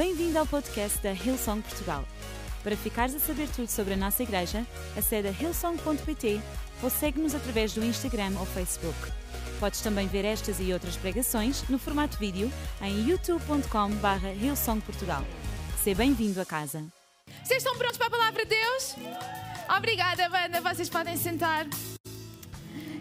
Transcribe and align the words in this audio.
Bem-vindo 0.00 0.38
ao 0.38 0.46
podcast 0.46 0.98
da 1.02 1.12
Hillsong 1.12 1.60
Portugal. 1.60 2.02
Para 2.62 2.74
ficares 2.74 3.14
a 3.14 3.18
saber 3.18 3.46
tudo 3.50 3.68
sobre 3.68 3.92
a 3.92 3.96
nossa 3.98 4.22
igreja, 4.22 4.66
acede 4.96 5.28
a 5.28 5.30
hillsong.pt 5.30 6.40
ou 6.82 6.88
segue-nos 6.88 7.34
através 7.34 7.74
do 7.74 7.84
Instagram 7.84 8.32
ou 8.38 8.46
Facebook. 8.46 8.96
Podes 9.60 9.82
também 9.82 10.06
ver 10.06 10.24
estas 10.24 10.58
e 10.58 10.72
outras 10.72 10.96
pregações 10.96 11.68
no 11.68 11.78
formato 11.78 12.16
vídeo 12.16 12.50
em 12.80 13.10
youtube.com.br 13.10 14.26
hillsongportugal. 14.42 15.22
Seja 15.84 15.98
bem-vindo 15.98 16.40
a 16.40 16.46
casa. 16.46 16.82
Vocês 17.44 17.62
estão 17.62 17.76
prontos 17.76 17.98
para 17.98 18.06
a 18.06 18.10
palavra 18.10 18.42
de 18.46 18.56
Deus? 18.56 18.96
Obrigada, 19.76 20.30
banda. 20.30 20.62
Vocês 20.62 20.88
podem 20.88 21.18
sentar. 21.18 21.66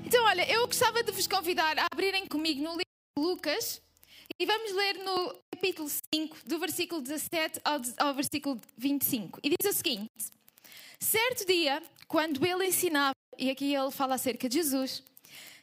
Então, 0.04 0.26
olha, 0.26 0.52
eu 0.52 0.68
gostava 0.68 1.02
de 1.02 1.14
vos 1.14 1.28
convidar 1.28 1.80
a 1.80 1.86
abrirem 1.94 2.28
comigo 2.28 2.62
no 2.62 2.72
livro 2.72 2.84
de 3.18 3.24
Lucas 3.24 3.82
e 4.38 4.46
vamos 4.46 4.74
ler 4.74 4.96
no 4.96 5.49
capítulo 5.60 5.90
5, 6.14 6.38
do 6.46 6.58
versículo 6.58 7.02
17 7.02 7.60
ao, 7.66 7.82
ao 7.98 8.14
versículo 8.14 8.60
25. 8.78 9.42
E 9.44 9.50
diz 9.50 9.70
o 9.70 9.78
seguinte: 9.78 10.10
Certo 10.98 11.46
dia, 11.46 11.84
quando 12.08 12.46
ele 12.46 12.68
ensinava, 12.68 13.14
e 13.38 13.50
aqui 13.50 13.76
ele 13.76 13.92
fala 13.92 14.16
acerca 14.16 14.48
de 14.48 14.56
Jesus, 14.56 15.04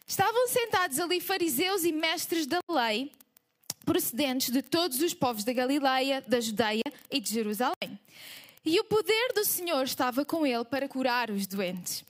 estavam 0.07 0.49
sentados 0.49 1.01
ali 1.01 1.19
fariseus 1.19 1.83
e 1.85 1.93
mestres 1.93 2.47
da 2.47 2.59
lei, 2.71 3.11
procedentes 3.87 4.53
de 4.53 4.61
todos 4.61 5.01
os 5.01 5.15
povos 5.15 5.45
da 5.45 5.55
Galileia, 5.55 6.21
da 6.21 6.41
Judeia 6.41 6.85
e 7.11 7.19
de 7.19 7.31
Jerusalém. 7.31 7.99
E 8.67 8.79
o 8.79 8.85
poder 8.85 9.33
do 9.35 9.47
Senhor 9.47 9.83
estava 9.83 10.27
com 10.27 10.47
ele 10.47 10.65
para 10.67 10.89
curar 10.89 11.31
os 11.31 11.47
doentes. 11.47 12.05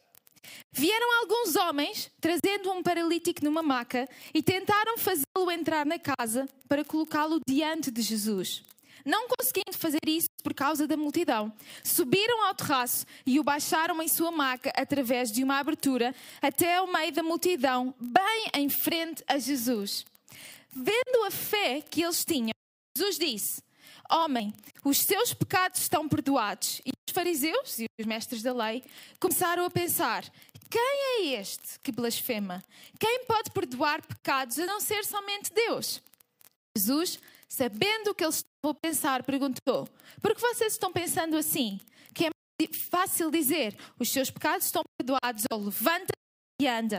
Vieram 0.73 1.21
alguns 1.21 1.57
homens, 1.57 2.11
trazendo 2.21 2.71
um 2.73 2.83
paralítico 2.83 3.45
numa 3.45 3.63
maca, 3.63 4.09
e 4.35 4.43
tentaram 4.43 4.99
fazê-lo 4.99 5.51
entrar 5.51 5.87
na 5.87 5.99
casa 5.99 6.49
para 6.69 6.85
colocá-lo 6.85 7.41
diante 7.47 7.91
de 7.91 8.03
Jesus. 8.03 8.63
Não 9.05 9.29
conseguindo 9.29 9.79
fazer 9.79 10.01
isso 10.07 10.27
por 10.43 10.53
causa 10.53 10.85
da 10.85 10.97
multidão, 10.97 11.53
subiram 11.85 12.45
ao 12.45 12.55
terraço 12.55 13.07
e 13.25 13.39
o 13.39 13.45
baixaram 13.45 14.03
em 14.03 14.09
sua 14.09 14.33
maca 14.33 14.73
através 14.77 15.31
de 15.31 15.45
uma 15.45 15.61
abertura 15.61 16.13
até 16.43 16.75
ao 16.75 16.89
meio 16.93 17.13
da 17.13 17.23
multidão, 17.23 17.95
bem 18.01 18.51
em 18.55 18.69
frente 18.69 19.23
a 19.29 19.39
Jesus. 19.39 20.05
Vendo 20.71 21.25
a 21.25 21.31
fé 21.31 21.81
que 21.81 22.03
eles 22.03 22.25
tinham, 22.25 22.51
Jesus 22.97 23.17
disse: 23.17 23.63
Homem, 24.11 24.53
os 24.85 24.99
seus 24.99 25.33
pecados 25.33 25.81
estão 25.81 26.09
perdoados. 26.09 26.81
E 26.85 26.96
fariseus 27.17 27.79
e 27.79 27.87
os 27.99 28.07
mestres 28.07 28.43
da 28.43 28.53
lei 28.53 28.85
começaram 29.19 29.65
a 29.65 29.71
pensar: 29.71 30.23
quem 30.69 30.83
é 30.83 31.41
este 31.41 31.81
que 31.83 31.91
blasfema? 31.91 32.63
Quem 33.01 33.25
pode 33.25 33.51
perdoar 33.53 34.03
pecados 34.03 34.59
a 34.59 34.67
não 34.67 34.81
ser 34.81 35.03
somente 35.05 35.51
Deus? 35.53 36.03
Jesus, 36.77 37.19
sabendo 37.49 38.11
o 38.11 38.15
que 38.15 38.23
eles 38.23 38.37
estavam 38.37 38.73
a 38.73 38.75
pensar, 38.75 39.23
perguntou: 39.23 39.89
Por 40.21 40.35
que 40.35 40.41
vocês 40.43 40.75
estão 40.75 40.93
pensando 40.93 41.39
assim? 41.39 41.81
Que 42.13 42.27
é 42.27 42.31
fácil 42.91 43.31
dizer: 43.31 43.75
Os 43.99 44.11
seus 44.11 44.31
pecados 44.31 44.67
estão 44.67 44.83
perdoados, 44.99 45.45
ou 45.51 45.65
levanta 45.65 46.16
e 46.59 46.67
anda. 46.67 46.99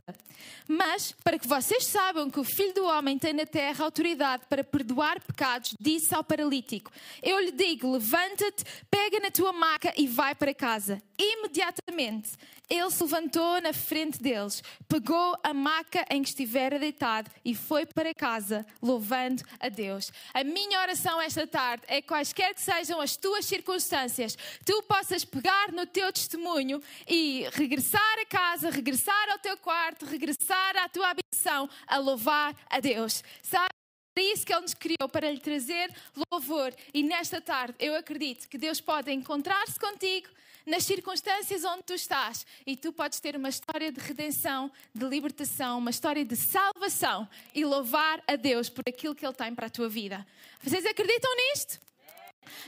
Mas, 0.67 1.13
para 1.23 1.39
que 1.39 1.47
vocês 1.47 1.85
saibam 1.85 2.29
que 2.29 2.39
o 2.39 2.43
Filho 2.43 2.73
do 2.73 2.85
Homem 2.85 3.17
tem 3.17 3.33
na 3.33 3.45
terra 3.45 3.85
autoridade 3.85 4.43
para 4.47 4.63
perdoar 4.63 5.19
pecados, 5.19 5.75
disse 5.79 6.13
ao 6.13 6.23
paralítico: 6.23 6.91
Eu 7.23 7.39
lhe 7.39 7.51
digo, 7.51 7.91
levanta-te, 7.91 8.63
pega 8.89 9.19
na 9.19 9.31
tua 9.31 9.51
maca 9.51 9.91
e 9.97 10.07
vai 10.07 10.35
para 10.35 10.53
casa. 10.53 11.01
Imediatamente, 11.17 12.31
ele 12.69 12.91
se 12.91 13.01
levantou 13.03 13.61
na 13.61 13.71
frente 13.71 14.19
deles, 14.21 14.61
pegou 14.87 15.37
a 15.43 15.53
maca 15.53 16.05
em 16.09 16.21
que 16.21 16.29
estivera 16.29 16.77
deitado 16.77 17.31
e 17.43 17.55
foi 17.55 17.85
para 17.85 18.13
casa, 18.13 18.65
louvando 18.81 19.43
a 19.59 19.69
Deus. 19.69 20.11
A 20.33 20.43
minha 20.43 20.79
oração 20.81 21.21
esta 21.21 21.47
tarde 21.47 21.83
é 21.87 22.01
que, 22.01 22.07
quaisquer 22.07 22.53
que 22.53 22.61
sejam 22.61 22.99
as 22.99 23.15
tuas 23.15 23.45
circunstâncias, 23.45 24.37
tu 24.65 24.83
possas 24.83 25.23
pegar 25.23 25.71
no 25.71 25.85
teu 25.85 26.11
testemunho 26.11 26.81
e 27.07 27.47
regressar 27.53 28.19
a 28.19 28.25
casa, 28.25 28.69
regressar 28.69 29.29
ao 29.31 29.39
teu 29.39 29.57
quarto, 29.57 30.05
regressar 30.05 30.75
à 30.77 30.89
tua 30.89 31.09
habitação 31.09 31.69
a 31.87 31.97
louvar 31.97 32.55
a 32.69 32.79
Deus. 32.79 33.23
Sabe? 33.41 33.69
É 34.17 34.21
isso 34.21 34.45
que 34.45 34.51
Ele 34.51 34.61
nos 34.61 34.73
criou, 34.73 35.07
para 35.11 35.31
lhe 35.31 35.39
trazer 35.39 35.93
louvor. 36.31 36.73
E 36.91 37.03
nesta 37.03 37.39
tarde 37.39 37.75
eu 37.79 37.95
acredito 37.95 38.49
que 38.49 38.57
Deus 38.57 38.81
pode 38.81 39.11
encontrar-se 39.11 39.79
contigo 39.79 40.27
nas 40.67 40.83
circunstâncias 40.83 41.63
onde 41.63 41.83
tu 41.83 41.93
estás 41.93 42.45
e 42.65 42.75
tu 42.75 42.91
podes 42.91 43.21
ter 43.21 43.37
uma 43.37 43.47
história 43.47 43.89
de 43.89 44.01
redenção, 44.01 44.69
de 44.93 45.05
libertação, 45.05 45.77
uma 45.77 45.89
história 45.89 46.25
de 46.25 46.35
salvação 46.35 47.27
e 47.55 47.63
louvar 47.63 48.21
a 48.27 48.35
Deus 48.35 48.69
por 48.69 48.83
aquilo 48.85 49.15
que 49.15 49.25
Ele 49.25 49.33
tem 49.33 49.55
para 49.55 49.67
a 49.67 49.69
tua 49.69 49.87
vida. 49.87 50.27
Vocês 50.61 50.85
acreditam 50.85 51.31
nisto? 51.35 51.79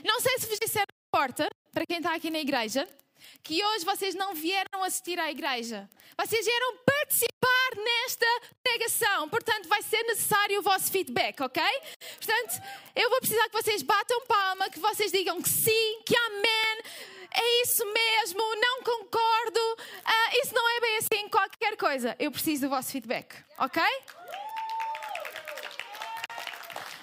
Não 0.02 0.18
sei 0.20 0.38
se 0.38 0.46
vos 0.46 0.58
disseram 0.58 0.86
a 0.88 1.16
porta, 1.16 1.48
para 1.72 1.84
quem 1.86 1.98
está 1.98 2.14
aqui 2.14 2.30
na 2.30 2.38
igreja, 2.38 2.88
que 3.42 3.64
hoje 3.64 3.84
vocês 3.84 4.14
não 4.14 4.34
vieram 4.34 4.82
assistir 4.84 5.18
à 5.18 5.30
igreja. 5.30 5.88
Vocês 6.18 6.44
vieram 6.44 6.76
participar 6.78 7.70
nesta 7.76 8.26
pregação. 8.62 9.28
Portanto, 9.28 9.68
vai 9.68 9.82
ser 9.82 10.02
necessário 10.04 10.58
o 10.58 10.62
vosso 10.62 10.90
feedback, 10.90 11.40
ok? 11.40 11.62
Portanto, 12.16 12.62
eu 12.94 13.08
vou 13.10 13.20
precisar 13.20 13.48
que 13.48 13.62
vocês 13.62 13.82
batam 13.82 14.20
palma, 14.26 14.70
que 14.70 14.78
vocês 14.78 15.12
digam 15.12 15.40
que 15.40 15.48
sim, 15.48 16.02
que 16.04 16.16
amém. 16.16 16.82
É 17.32 17.62
isso 17.62 17.84
mesmo, 17.86 18.42
não 18.56 18.82
concordo. 18.82 19.60
Uh, 19.60 20.42
isso 20.42 20.52
não 20.54 20.68
é 20.68 20.80
bem 20.80 20.96
assim, 20.98 21.28
qualquer 21.28 21.76
coisa. 21.76 22.16
Eu 22.18 22.30
preciso 22.30 22.62
do 22.62 22.70
vosso 22.70 22.90
feedback, 22.90 23.34
ok? 23.58 23.82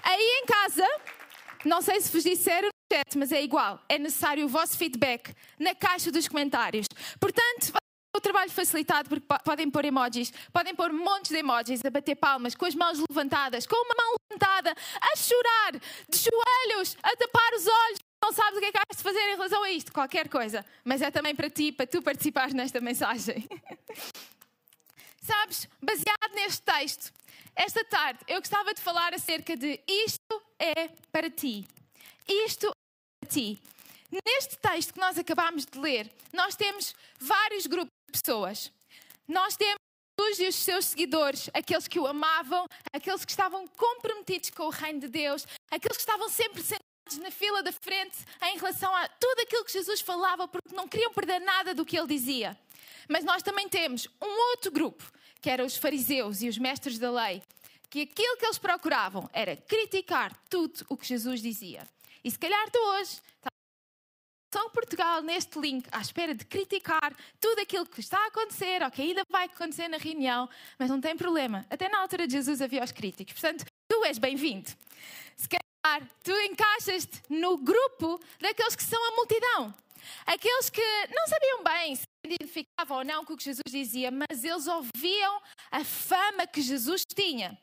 Aí 0.04 0.42
em 0.42 0.46
casa, 0.46 0.88
não 1.66 1.82
sei 1.82 2.00
se 2.02 2.12
vos 2.12 2.24
disseram 2.24 2.70
chat, 2.92 3.18
mas 3.18 3.32
é 3.32 3.42
igual. 3.42 3.80
É 3.88 4.00
necessário 4.00 4.46
o 4.46 4.48
vosso 4.48 4.78
feedback 4.78 5.34
na 5.60 5.76
caixa 5.76 6.12
dos 6.12 6.28
comentários. 6.28 6.88
Portanto, 7.20 7.74
o 8.16 8.22
trabalho 8.22 8.50
facilitado 8.50 9.10
porque 9.10 9.26
podem 9.44 9.70
pôr 9.70 9.86
emojis, 9.86 10.32
podem 10.52 10.74
pôr 10.74 10.92
montes 10.92 11.32
de 11.32 11.38
emojis, 11.38 11.86
a 11.86 11.90
bater 11.90 12.16
palmas, 12.16 12.56
com 12.56 12.66
as 12.66 12.74
mãos 12.74 13.00
levantadas, 13.10 13.68
com 13.68 13.76
uma 13.76 13.96
mão 13.96 14.16
levantada, 14.30 14.76
a 15.02 15.16
chorar, 15.16 15.74
de 16.10 16.18
joelhos, 16.18 16.98
a 17.04 17.16
tapar 17.16 17.54
os 17.54 17.68
olhos. 17.68 18.00
Não 18.24 18.34
sabes 18.34 18.58
o 18.58 18.60
que 18.60 18.66
é 18.66 18.72
que 18.72 18.96
de 18.96 19.04
fazer 19.04 19.20
em 19.20 19.36
relação 19.36 19.64
a 19.64 19.72
isto, 19.72 19.94
qualquer 19.94 20.28
coisa. 20.28 20.66
Mas 20.84 21.02
é 21.02 21.12
também 21.12 21.36
para 21.36 21.50
ti, 21.50 21.72
para 21.72 21.86
tu 21.86 22.02
participares 22.02 22.54
nesta 22.54 22.82
mensagem. 22.82 23.48
Sabes, 25.22 25.68
baseado 25.82 26.34
neste 26.34 26.62
texto, 26.62 27.14
esta 27.54 27.84
tarde 27.84 28.20
eu 28.28 28.40
gostava 28.40 28.74
de 28.74 28.82
falar 28.82 29.14
acerca 29.14 29.58
de 29.58 29.80
isto 29.86 30.42
é 30.58 30.88
para 31.12 31.30
ti. 31.30 31.68
Isto 32.28 32.68
é 32.68 32.72
para 33.26 33.34
ti. 33.34 33.62
Neste 34.26 34.58
texto 34.58 34.94
que 34.94 35.00
nós 35.00 35.18
acabamos 35.18 35.66
de 35.66 35.78
ler, 35.80 36.12
nós 36.34 36.56
temos 36.56 36.96
vários 37.20 37.68
grupos 37.68 37.92
de 38.08 38.22
pessoas. 38.22 38.72
Nós 39.28 39.58
temos 39.58 39.78
Jesus 40.20 40.40
e 40.40 40.48
os 40.48 40.56
seus 40.56 40.86
seguidores, 40.86 41.50
aqueles 41.54 41.88
que 41.88 42.00
o 42.00 42.08
amavam, 42.08 42.66
aqueles 42.92 43.24
que 43.24 43.32
estavam 43.32 43.68
comprometidos 43.68 44.50
com 44.50 44.64
o 44.64 44.70
reino 44.70 45.02
de 45.02 45.08
Deus, 45.08 45.46
aqueles 45.70 45.98
que 45.98 46.02
estavam 46.02 46.28
sempre 46.28 46.62
sentados 46.64 47.18
na 47.22 47.30
fila 47.30 47.62
da 47.62 47.72
frente 47.72 48.18
em 48.44 48.58
relação 48.58 48.94
a 48.96 49.08
tudo 49.08 49.42
aquilo 49.42 49.64
que 49.64 49.72
Jesus 49.72 50.02
falava, 50.02 50.48
porque 50.48 50.76
não 50.76 50.88
queriam 50.88 51.14
perder 51.14 51.40
nada 51.40 51.74
do 51.74 51.86
que 51.86 51.98
ele 51.98 52.08
dizia. 52.08 52.58
Mas 53.08 53.24
nós 53.24 53.44
também 53.44 53.70
temos 53.70 54.08
um 54.22 54.50
outro 54.52 54.72
grupo, 54.72 55.04
que 55.42 55.50
eram 55.50 55.66
os 55.66 55.78
fariseus 55.78 56.42
e 56.42 56.50
os 56.50 56.58
mestres 56.58 56.98
da 56.98 57.12
lei, 57.12 57.44
que 57.90 58.02
aquilo 58.02 58.38
que 58.38 58.46
eles 58.46 58.58
procuravam 58.58 59.30
era 59.32 59.56
criticar 59.56 60.36
tudo 60.50 60.86
o 60.90 60.98
que 60.98 61.06
Jesus 61.06 61.42
dizia. 61.42 61.88
E 62.24 62.32
se 62.32 62.40
calhar 62.40 62.70
tu 62.72 62.80
hoje 62.80 63.22
estás 63.36 64.66
em 64.66 64.70
Portugal 64.70 65.22
neste 65.22 65.60
link 65.60 65.88
à 65.92 66.02
espera 66.02 66.34
de 66.34 66.46
criticar 66.46 67.16
tudo 67.40 67.60
aquilo 67.62 67.86
que 67.86 68.00
está 68.00 68.18
a 68.18 68.28
acontecer 68.28 68.82
ou 68.84 68.90
que 68.90 69.02
ainda 69.02 69.24
vai 69.30 69.46
acontecer 69.46 69.88
na 69.88 69.98
reunião, 69.98 70.50
mas 70.80 70.90
não 70.90 71.00
tem 71.00 71.16
problema. 71.16 71.66
Até 71.70 71.90
na 71.90 72.00
altura 72.00 72.28
de 72.28 72.34
Jesus 72.34 72.62
havia 72.62 72.84
os 72.84 72.92
críticos. 72.92 73.34
Portanto, 73.34 73.66
tu 73.88 74.04
és 74.06 74.18
bem-vindo. 74.18 74.70
Se 75.36 75.48
calhar 75.48 76.10
tu 76.24 76.32
encaixas-te 76.32 77.22
no 77.30 77.58
grupo 77.58 78.20
daqueles 78.40 78.76
que 78.76 78.84
são 78.84 79.04
a 79.08 79.16
multidão. 79.16 79.74
Aqueles 80.26 80.70
que 80.70 81.08
não 81.14 81.28
sabiam 81.28 81.64
bem 81.64 81.96
se 81.96 82.06
identificavam 82.34 82.98
ou 82.98 83.06
não 83.06 83.26
com 83.26 83.34
o 83.34 83.38
que 83.38 83.44
Jesus 83.44 83.64
dizia, 83.70 84.12
mas 84.12 84.44
eles 84.44 84.68
ouviam 84.68 85.42
a 85.72 85.84
fama 85.84 86.46
que 86.48 86.62
Jesus 86.62 87.04
tinha. 87.06 87.58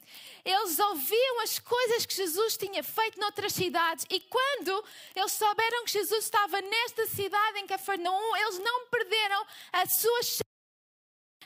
Eles 0.44 0.78
ouviam 0.78 1.40
as 1.40 1.58
coisas 1.58 2.04
que 2.04 2.14
Jesus 2.14 2.56
tinha 2.56 2.82
feito 2.82 3.18
noutras 3.18 3.52
cidades 3.52 4.04
e 4.10 4.20
quando 4.20 4.84
eles 5.14 5.32
souberam 5.32 5.84
que 5.84 5.92
Jesus 5.92 6.24
estava 6.24 6.60
nesta 6.60 7.06
cidade 7.06 7.58
em 7.58 7.66
Cafarnaum, 7.66 8.36
eles 8.36 8.58
não 8.58 8.86
perderam 8.88 9.46
a 9.72 9.86
sua 9.86 10.20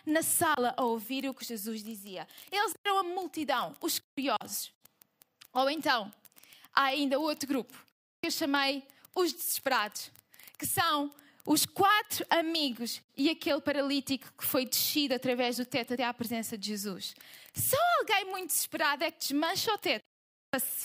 na 0.06 0.23
sala 0.23 0.75
a 0.76 0.85
ouvir 0.85 1.29
o 1.29 1.35
que 1.35 1.44
Jesus 1.44 1.82
dizia. 1.82 2.26
Eles 2.50 2.73
eram 2.85 2.99
a 2.99 3.03
multidão, 3.03 3.76
os 3.81 3.99
curiosos. 3.99 4.73
Ou 5.53 5.69
então, 5.69 6.12
há 6.75 6.85
ainda 6.85 7.19
outro 7.19 7.47
grupo 7.47 7.75
que 8.21 8.29
eu 8.29 8.31
chamei 8.31 8.82
os 9.14 9.32
desesperados, 9.32 10.11
que 10.59 10.67
são 10.67 11.12
os 11.49 11.65
quatro 11.65 12.27
amigos 12.29 13.00
e 13.17 13.31
aquele 13.31 13.62
paralítico 13.62 14.31
que 14.37 14.45
foi 14.45 14.67
descido 14.67 15.15
através 15.15 15.56
do 15.56 15.65
teto 15.65 15.95
até 15.95 16.05
à 16.05 16.12
presença 16.12 16.59
de 16.59 16.69
Jesus. 16.69 17.15
Só 17.55 17.79
alguém 18.00 18.27
muito 18.27 18.49
desesperado 18.49 19.03
é 19.03 19.11
que 19.11 19.19
desmancha 19.19 19.73
o 19.73 19.79
teto 19.79 20.05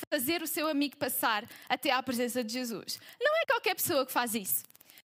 fazer 0.10 0.42
o 0.42 0.48
seu 0.48 0.70
amigo 0.70 0.96
passar 0.96 1.46
até 1.68 1.92
à 1.92 2.02
presença 2.02 2.42
de 2.42 2.54
Jesus. 2.54 2.98
Não 3.20 3.36
é 3.42 3.46
qualquer 3.46 3.76
pessoa 3.76 4.06
que 4.06 4.14
faz 4.14 4.34
isso. 4.36 4.64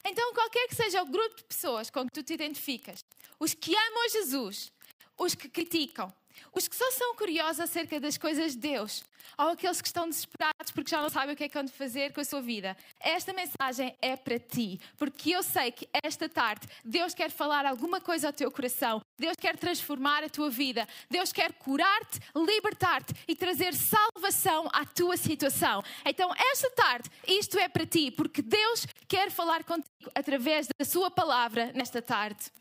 Então, 0.06 0.34
qualquer 0.34 0.68
que 0.68 0.76
seja 0.76 1.02
o 1.02 1.06
grupo 1.06 1.38
de 1.38 1.46
pessoas 1.46 1.90
com 1.90 2.06
que 2.06 2.12
tu 2.12 2.24
te 2.24 2.34
identificas, 2.34 3.06
os 3.40 3.54
que 3.54 3.74
amam 3.74 4.10
Jesus, 4.10 4.70
os 5.18 5.34
que 5.34 5.48
criticam, 5.48 6.14
os 6.54 6.68
que 6.68 6.76
só 6.76 6.90
são 6.92 7.16
curiosos 7.16 7.60
acerca 7.60 8.00
das 8.00 8.18
coisas 8.18 8.54
de 8.54 8.60
Deus, 8.60 9.04
ou 9.38 9.50
aqueles 9.50 9.82
que 9.82 9.88
estão 9.88 10.08
desesperados 10.08 10.72
porque 10.74 10.90
já 10.90 11.02
não 11.02 11.10
sabem 11.10 11.34
o 11.34 11.38
que 11.38 11.44
é 11.44 11.50
que 11.50 11.54
vão 11.54 11.68
fazer 11.68 12.14
com 12.14 12.22
a 12.22 12.26
sua 12.26 12.42
vida. 12.42 12.76
Esta 13.00 13.34
mensagem 13.34 13.96
é 14.02 14.16
para 14.16 14.40
ti, 14.40 14.80
porque 14.98 15.32
eu 15.32 15.44
sei 15.44 15.72
que 15.72 15.88
esta 16.04 16.28
tarde 16.30 16.68
Deus 16.84 17.14
quer 17.14 17.32
falar 17.32 17.66
alguma 17.66 18.00
coisa 18.00 18.28
ao 18.28 18.34
teu 18.34 18.52
coração, 18.52 19.02
Deus 19.18 19.36
quer 19.40 19.58
transformar 19.58 20.24
a 20.24 20.30
tua 20.30 20.50
vida, 20.50 20.88
Deus 21.10 21.32
quer 21.32 21.54
curar-te, 21.54 22.20
libertar-te 22.36 23.14
e 23.28 23.36
trazer 23.36 23.74
salvação 23.74 24.70
à 24.74 24.86
tua 24.86 25.18
situação. 25.18 25.84
Então, 26.06 26.32
esta 26.52 26.70
tarde, 26.72 27.10
isto 27.28 27.58
é 27.58 27.68
para 27.68 27.86
ti, 27.86 28.12
porque 28.12 28.42
Deus 28.42 28.86
quer 29.08 29.32
falar 29.32 29.64
contigo 29.64 30.12
através 30.16 30.68
da 30.78 30.86
sua 30.86 31.10
palavra 31.10 31.72
nesta 31.74 32.02
tarde. 32.02 32.52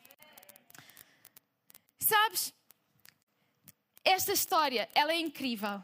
Sabes? 2.00 2.52
Esta 4.06 4.32
história, 4.32 4.88
ela 4.94 5.12
é 5.12 5.18
incrível. 5.18 5.82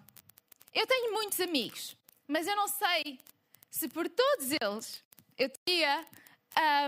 Eu 0.73 0.87
tenho 0.87 1.13
muitos 1.13 1.41
amigos, 1.41 1.97
mas 2.29 2.47
eu 2.47 2.55
não 2.55 2.69
sei 2.69 3.19
se 3.69 3.89
por 3.89 4.09
todos 4.09 4.53
eles 4.53 5.03
eu 5.37 5.51
tinha 5.67 6.07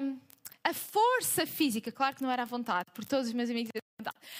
um, 0.00 0.20
a 0.62 0.72
força 0.72 1.44
física, 1.44 1.90
claro 1.90 2.14
que 2.14 2.22
não 2.22 2.30
era 2.30 2.42
à 2.42 2.44
vontade, 2.44 2.88
por 2.94 3.04
todos 3.04 3.26
os 3.26 3.32
meus 3.32 3.50
amigos 3.50 3.72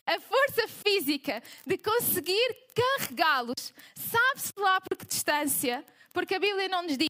a 0.06 0.20
força 0.20 0.68
física 0.68 1.42
de 1.66 1.76
conseguir 1.78 2.56
carregá-los, 2.74 3.74
sabe-se 3.96 4.52
lá 4.56 4.80
por 4.80 4.96
que 4.96 5.04
distância, 5.04 5.84
porque 6.12 6.36
a 6.36 6.38
Bíblia 6.38 6.68
não 6.68 6.84
nos 6.84 6.96
diz 6.96 7.08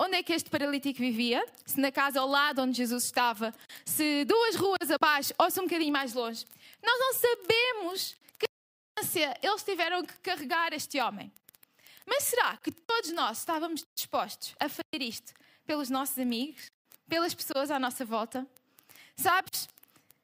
onde 0.00 0.16
é 0.16 0.22
que 0.22 0.32
este 0.32 0.48
paralítico 0.48 0.98
vivia, 0.98 1.46
se 1.66 1.78
na 1.78 1.92
casa 1.92 2.20
ao 2.20 2.28
lado 2.28 2.62
onde 2.62 2.76
Jesus 2.78 3.04
estava, 3.04 3.54
se 3.84 4.24
duas 4.24 4.56
ruas 4.56 4.90
abaixo 4.90 5.34
ou 5.38 5.50
se 5.50 5.60
um 5.60 5.64
bocadinho 5.64 5.92
mais 5.92 6.14
longe. 6.14 6.46
Nós 6.82 6.98
não 6.98 7.12
sabemos 7.14 8.16
eles 9.42 9.62
tiveram 9.62 10.04
que 10.04 10.14
carregar 10.18 10.72
este 10.72 11.00
homem. 11.00 11.32
Mas 12.06 12.24
será 12.24 12.56
que 12.56 12.70
todos 12.70 13.10
nós 13.12 13.38
estávamos 13.38 13.84
dispostos 13.94 14.54
a 14.60 14.68
fazer 14.68 15.02
isto 15.02 15.32
pelos 15.66 15.90
nossos 15.90 16.18
amigos, 16.18 16.70
pelas 17.08 17.34
pessoas 17.34 17.70
à 17.70 17.78
nossa 17.78 18.04
volta? 18.04 18.46
Sabes, 19.16 19.68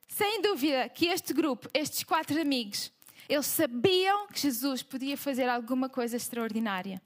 sem 0.07 0.41
dúvida 0.41 0.89
que 0.89 1.07
este 1.07 1.33
grupo, 1.33 1.69
estes 1.75 2.05
quatro 2.05 2.41
amigos, 2.41 2.93
eles 3.29 3.47
sabiam 3.47 4.27
que 4.29 4.41
Jesus 4.41 4.83
podia 4.83 5.17
fazer 5.17 5.49
alguma 5.49 5.89
coisa 5.89 6.17
extraordinária. 6.17 7.01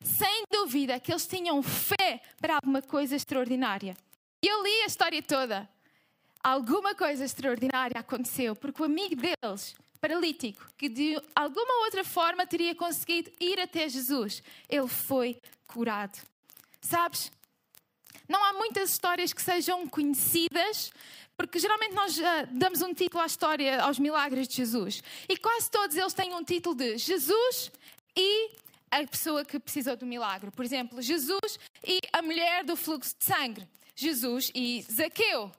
Sem 0.00 0.44
dúvida 0.50 1.00
que 1.00 1.12
eles 1.12 1.26
tinham 1.26 1.62
fé 1.62 2.22
para 2.40 2.54
alguma 2.56 2.80
coisa 2.80 3.16
extraordinária. 3.16 3.96
E 4.42 4.46
eu 4.46 4.62
li 4.62 4.82
a 4.82 4.86
história 4.86 5.22
toda. 5.22 5.68
Alguma 6.42 6.94
coisa 6.94 7.24
extraordinária 7.24 7.98
aconteceu, 7.98 8.54
porque 8.54 8.80
o 8.80 8.84
amigo 8.84 9.16
deles 9.16 9.74
paralítico, 10.00 10.66
que 10.76 10.88
de 10.88 11.20
alguma 11.34 11.84
outra 11.84 12.04
forma 12.04 12.46
teria 12.46 12.74
conseguido 12.74 13.30
ir 13.40 13.58
até 13.60 13.88
Jesus, 13.88 14.42
ele 14.68 14.88
foi 14.88 15.40
curado. 15.66 16.18
Sabes? 16.80 17.32
Não 18.28 18.42
há 18.44 18.52
muitas 18.52 18.90
histórias 18.90 19.32
que 19.32 19.40
sejam 19.40 19.86
conhecidas, 19.88 20.92
porque 21.36 21.58
geralmente 21.58 21.94
nós 21.94 22.18
uh, 22.18 22.22
damos 22.52 22.82
um 22.82 22.92
título 22.92 23.22
à 23.22 23.26
história, 23.26 23.80
aos 23.82 23.98
milagres 23.98 24.48
de 24.48 24.56
Jesus. 24.56 25.02
E 25.28 25.36
quase 25.36 25.70
todos 25.70 25.96
eles 25.96 26.12
têm 26.12 26.34
um 26.34 26.44
título 26.44 26.74
de 26.74 26.98
Jesus 26.98 27.70
e 28.16 28.50
a 28.90 29.06
pessoa 29.06 29.44
que 29.44 29.58
precisou 29.58 29.96
do 29.96 30.04
milagre. 30.04 30.50
Por 30.50 30.64
exemplo, 30.64 31.00
Jesus 31.00 31.58
e 31.86 32.00
a 32.12 32.20
mulher 32.22 32.64
do 32.64 32.76
fluxo 32.76 33.14
de 33.18 33.24
sangue. 33.24 33.68
Jesus 33.94 34.50
e 34.54 34.82
Zaqueu. 34.82 35.50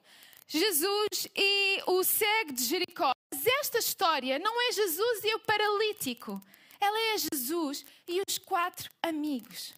Jesus 0.50 1.28
e 1.36 1.80
o 1.86 2.04
cego 2.04 2.54
de 2.54 2.64
Jericó. 2.64 3.12
Mas 3.32 3.46
esta 3.60 3.78
história 3.78 4.40
não 4.40 4.60
é 4.68 4.72
Jesus 4.72 5.24
e 5.24 5.36
o 5.36 5.40
paralítico. 5.42 6.42
Ela 6.82 7.00
é 7.14 7.18
Jesus 7.20 7.86
e 8.08 8.20
os 8.28 8.40
quatro 8.40 8.90
amigos. 9.04 9.76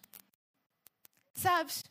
Sabes, 1.34 1.84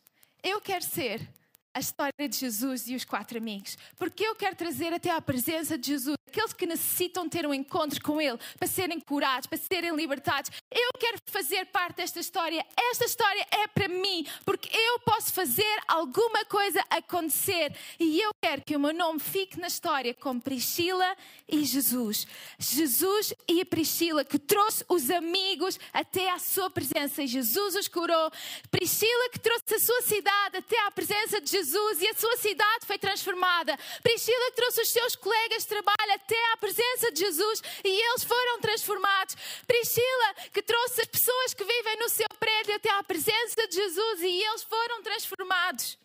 eu 0.42 0.60
quero 0.62 0.82
ser 0.82 1.28
a 1.72 1.81
história 1.81 2.28
de 2.28 2.37
Jesus 2.37 2.88
e 2.88 2.94
os 2.96 3.05
quatro 3.05 3.38
amigos, 3.38 3.78
porque 3.96 4.25
eu 4.25 4.34
quero 4.34 4.56
trazer 4.56 4.93
até 4.93 5.11
à 5.11 5.20
presença 5.20 5.78
de 5.78 5.88
Jesus 5.88 6.17
aqueles 6.26 6.52
que 6.52 6.67
necessitam 6.67 7.28
ter 7.28 7.44
um 7.44 7.52
encontro 7.52 8.00
com 8.02 8.20
Ele 8.20 8.38
para 8.58 8.69
serem 8.69 9.00
curados, 9.00 9.46
para 9.49 9.58
serem 9.58 9.94
libertados. 9.94 10.50
Eu 10.70 10.90
quero 10.99 11.19
fazer 11.26 11.67
parte 11.67 11.96
desta 11.96 12.20
história. 12.20 12.64
Esta 12.90 13.05
história 13.05 13.44
é 13.50 13.67
para 13.67 13.88
mim, 13.88 14.25
porque 14.44 14.69
eu 14.72 15.00
posso 15.00 15.32
fazer 15.32 15.64
alguma 15.88 16.44
coisa 16.44 16.84
acontecer 16.88 17.75
e 17.99 18.20
eu 18.20 18.31
quero 18.40 18.62
que 18.62 18.76
o 18.76 18.81
meu 18.81 18.94
nome 18.94 19.19
fique 19.19 19.58
na 19.58 19.66
história 19.66 20.14
como 20.14 20.40
Priscila 20.40 21.16
e 21.49 21.64
Jesus. 21.64 22.26
Jesus 22.58 23.34
e 23.49 23.61
a 23.61 23.66
Priscila 23.66 24.25
que 24.25 24.38
trouxe 24.38 24.84
os 24.88 25.11
amigos 25.11 25.78
até 25.93 26.31
à 26.31 26.38
sua 26.38 26.70
presença 26.70 27.23
e 27.23 27.26
Jesus 27.26 27.75
os 27.75 27.88
curou. 27.88 28.31
Priscila 28.70 29.31
que 29.31 29.40
trouxe 29.40 29.75
a 29.75 29.81
sua 29.81 30.02
cidade 30.02 30.58
até 30.58 30.78
à 30.87 30.90
presença 30.93 31.40
de 31.40 31.50
Jesus 31.50 31.59
Jesus 31.60 32.02
e 32.02 32.08
a 32.08 32.14
sua 32.14 32.36
cidade 32.38 32.86
foi 32.86 32.98
transformada. 32.98 33.76
Priscila 34.02 34.52
trouxe 34.52 34.80
os 34.80 34.90
seus 34.90 35.14
colegas 35.16 35.62
de 35.62 35.68
trabalho 35.68 36.12
até 36.14 36.52
à 36.52 36.56
presença 36.56 37.12
de 37.12 37.20
Jesus 37.20 37.62
e 37.84 37.88
eles 37.88 38.24
foram 38.24 38.60
transformados. 38.60 39.36
Priscila 39.66 40.34
que 40.52 40.62
trouxe 40.62 41.02
as 41.02 41.06
pessoas 41.06 41.54
que 41.54 41.64
vivem 41.64 41.98
no 41.98 42.08
seu 42.08 42.28
prédio 42.38 42.74
até 42.74 42.90
à 42.90 43.02
presença 43.02 43.68
de 43.68 43.74
Jesus 43.74 44.22
e 44.22 44.42
eles 44.42 44.62
foram 44.62 45.02
transformados. 45.02 45.98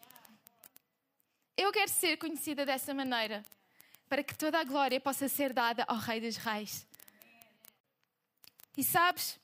Eu 1.58 1.72
quero 1.72 1.90
ser 1.90 2.18
conhecida 2.18 2.66
dessa 2.66 2.94
maneira, 2.94 3.46
para 4.10 4.22
que 4.22 4.38
toda 4.38 4.60
a 4.60 4.64
glória 4.64 5.00
possa 5.00 5.30
ser 5.30 5.54
dada 5.54 5.86
ao 5.88 5.98
Rei 5.98 6.20
dos 6.20 6.36
Reis. 6.36 6.86
E 8.78 8.84
sabes, 8.84 9.40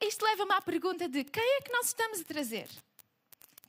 isto 0.00 0.24
leva-me 0.24 0.54
à 0.54 0.60
pergunta 0.60 1.08
de 1.08 1.22
quem 1.22 1.56
é 1.58 1.60
que 1.60 1.70
nós 1.70 1.86
estamos 1.86 2.20
a 2.20 2.24
trazer? 2.24 2.68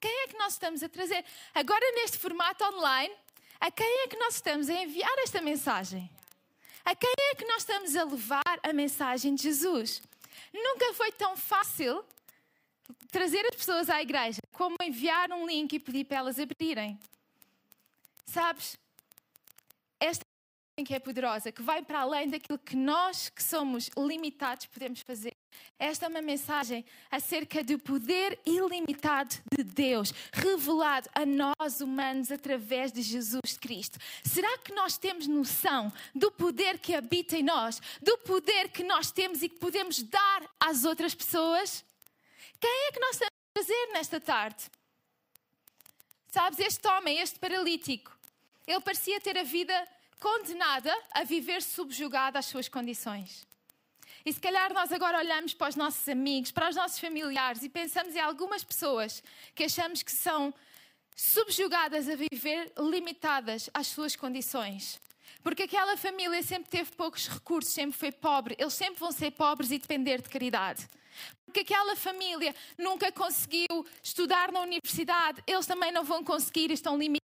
Quem 0.06 0.24
é 0.24 0.28
que 0.28 0.38
nós 0.38 0.54
estamos 0.54 0.84
a 0.84 0.90
trazer? 0.90 1.26
Agora, 1.52 1.84
neste 1.94 2.20
formato 2.20 2.64
online, 2.64 3.12
a 3.60 3.72
quem 3.72 4.04
é 4.04 4.08
que 4.08 4.18
nós 4.18 4.36
estamos 4.36 4.70
a 4.70 4.74
enviar 4.74 5.18
esta 5.18 5.42
mensagem? 5.42 6.08
A 6.84 6.96
quem 6.96 7.12
é 7.32 7.34
que 7.34 7.46
nós 7.46 7.64
estamos 7.64 7.96
a 7.96 8.04
levar 8.04 8.60
a 8.62 8.72
mensagem 8.72 9.34
de 9.34 9.42
Jesus? 9.42 10.04
Nunca 10.54 10.94
foi 10.94 11.12
tão 11.12 11.36
fácil 11.36 12.06
trazer 13.12 13.44
as 13.48 13.56
pessoas 13.56 13.90
à 13.90 14.00
igreja 14.00 14.40
como 14.52 14.76
enviar 14.80 15.32
um 15.32 15.48
link 15.48 15.74
e 15.74 15.80
pedir 15.80 16.06
para 16.06 16.18
elas 16.18 16.38
abrirem. 16.38 17.00
Sabes? 18.28 18.78
Que 20.84 20.94
é 20.94 21.00
poderosa, 21.00 21.54
que 21.54 21.62
vai 21.62 21.82
para 21.82 22.02
além 22.02 22.30
daquilo 22.30 22.60
que 22.60 22.76
nós, 22.76 23.30
que 23.30 23.42
somos 23.42 23.90
limitados, 23.98 24.66
podemos 24.66 25.00
fazer. 25.08 25.34
Esta 25.80 26.06
é 26.06 26.10
uma 26.10 26.22
mensagem 26.22 26.84
acerca 27.10 27.64
do 27.64 27.80
poder 27.80 28.38
ilimitado 28.46 29.36
de 29.58 29.64
Deus, 29.64 30.14
revelado 30.34 31.10
a 31.16 31.26
nós 31.26 31.80
humanos 31.80 32.30
através 32.30 32.92
de 32.92 33.02
Jesus 33.02 33.58
Cristo. 33.58 33.98
Será 34.22 34.58
que 34.58 34.74
nós 34.74 34.98
temos 34.98 35.28
noção 35.28 35.94
do 36.14 36.30
poder 36.30 36.78
que 36.78 36.94
habita 36.94 37.38
em 37.38 37.44
nós, 37.44 37.82
do 38.02 38.18
poder 38.18 38.68
que 38.68 38.84
nós 38.84 39.12
temos 39.12 39.42
e 39.44 39.48
que 39.48 39.56
podemos 39.56 40.04
dar 40.04 40.44
às 40.60 40.84
outras 40.84 41.16
pessoas? 41.16 41.86
Quem 42.60 42.88
é 42.88 42.92
que 42.92 43.00
nós 43.00 43.12
estamos 43.12 43.32
a 43.32 43.60
fazer 43.60 43.94
nesta 43.94 44.20
tarde? 44.20 44.66
Sabes, 46.32 46.60
este 46.60 46.86
homem, 46.86 47.20
este 47.20 47.40
paralítico, 47.40 48.12
ele 48.68 48.82
parecia 48.82 49.22
ter 49.22 49.38
a 49.38 49.44
vida 49.44 49.95
condenada 50.20 50.94
a 51.12 51.24
viver 51.24 51.62
subjugada 51.62 52.40
às 52.40 52.46
suas 52.46 52.68
condições. 52.68 53.46
E 54.26 54.34
se 54.34 54.40
calhar 54.40 54.74
nós 54.74 54.92
agora 54.92 55.20
olhamos 55.20 55.54
para 55.54 55.70
os 55.70 55.76
nossos 55.76 56.08
amigos, 56.10 56.52
para 56.52 56.70
os 56.70 56.76
nossos 56.76 57.00
familiares 57.00 57.62
e 57.62 57.70
pensamos 57.70 58.16
em 58.16 58.20
algumas 58.20 58.64
pessoas 58.64 59.24
que 59.54 59.64
achamos 59.64 60.02
que 60.02 60.12
são 60.12 60.54
subjugadas 61.16 62.10
a 62.10 62.16
viver 62.16 62.74
limitadas 62.78 63.70
às 63.74 63.88
suas 63.88 64.16
condições. 64.16 65.00
Porque 65.44 65.64
aquela 65.64 65.96
família 65.96 66.42
sempre 66.42 66.70
teve 66.72 66.92
poucos 66.94 67.28
recursos, 67.28 67.72
sempre 67.72 67.98
foi 67.98 68.12
pobre, 68.12 68.56
eles 68.58 68.74
sempre 68.74 69.00
vão 69.00 69.12
ser 69.12 69.30
pobres 69.30 69.70
e 69.70 69.78
depender 69.78 70.22
de 70.22 70.28
caridade. 70.28 70.90
Porque 71.46 71.60
aquela 71.60 71.96
família 71.96 72.54
nunca 72.78 73.12
conseguiu 73.12 73.86
estudar 74.02 74.52
na 74.52 74.62
universidade, 74.62 75.44
eles 75.46 75.68
também 75.68 75.92
não 75.92 76.04
vão 76.04 76.24
conseguir 76.24 76.72
estão 76.72 76.98
limitados 76.98 77.25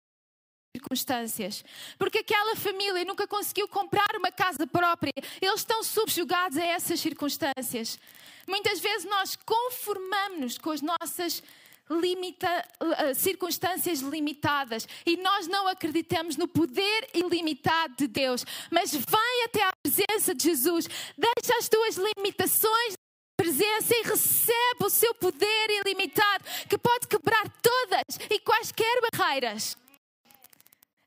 circunstâncias. 0.77 1.65
Porque 1.99 2.19
aquela 2.19 2.57
família 2.57 3.05
nunca 3.05 3.27
conseguiu 3.27 3.69
comprar 3.69 4.17
uma 4.17 4.31
casa 4.31 4.67
própria, 4.67 5.13
eles 5.41 5.61
estão 5.61 5.83
subjugados 5.83 6.59
a 6.59 6.65
essas 6.65 7.01
circunstâncias. 7.01 7.99
Muitas 8.47 8.81
vezes 8.81 9.09
nós 9.09 9.37
conformamos-nos 9.37 10.59
com 10.59 10.71
as 10.71 10.81
nossas 10.81 11.43
limita, 11.91 12.65
uh, 12.83 13.15
circunstâncias 13.15 14.01
limitadas 14.01 14.87
e 15.07 15.17
nós 15.17 15.47
não 15.47 15.67
acreditamos 15.67 16.37
no 16.37 16.47
poder 16.47 17.09
ilimitado 17.15 17.95
de 17.97 18.07
Deus. 18.07 18.45
Mas 18.71 18.95
vai 18.95 19.45
até 19.45 19.63
à 19.63 19.71
presença 19.83 20.35
de 20.35 20.45
Jesus, 20.45 20.87
deixa 21.17 21.59
as 21.59 21.69
tuas 21.69 21.97
limitações 21.97 22.95
presença 23.37 23.95
e 23.95 24.03
recebe 24.03 24.85
o 24.85 24.91
seu 24.91 25.15
poder 25.15 25.71
ilimitado 25.87 26.45
que 26.69 26.77
pode 26.77 27.07
quebrar 27.07 27.49
todas 27.63 28.19
e 28.29 28.41
quaisquer 28.41 29.01
barreiras. 29.13 29.77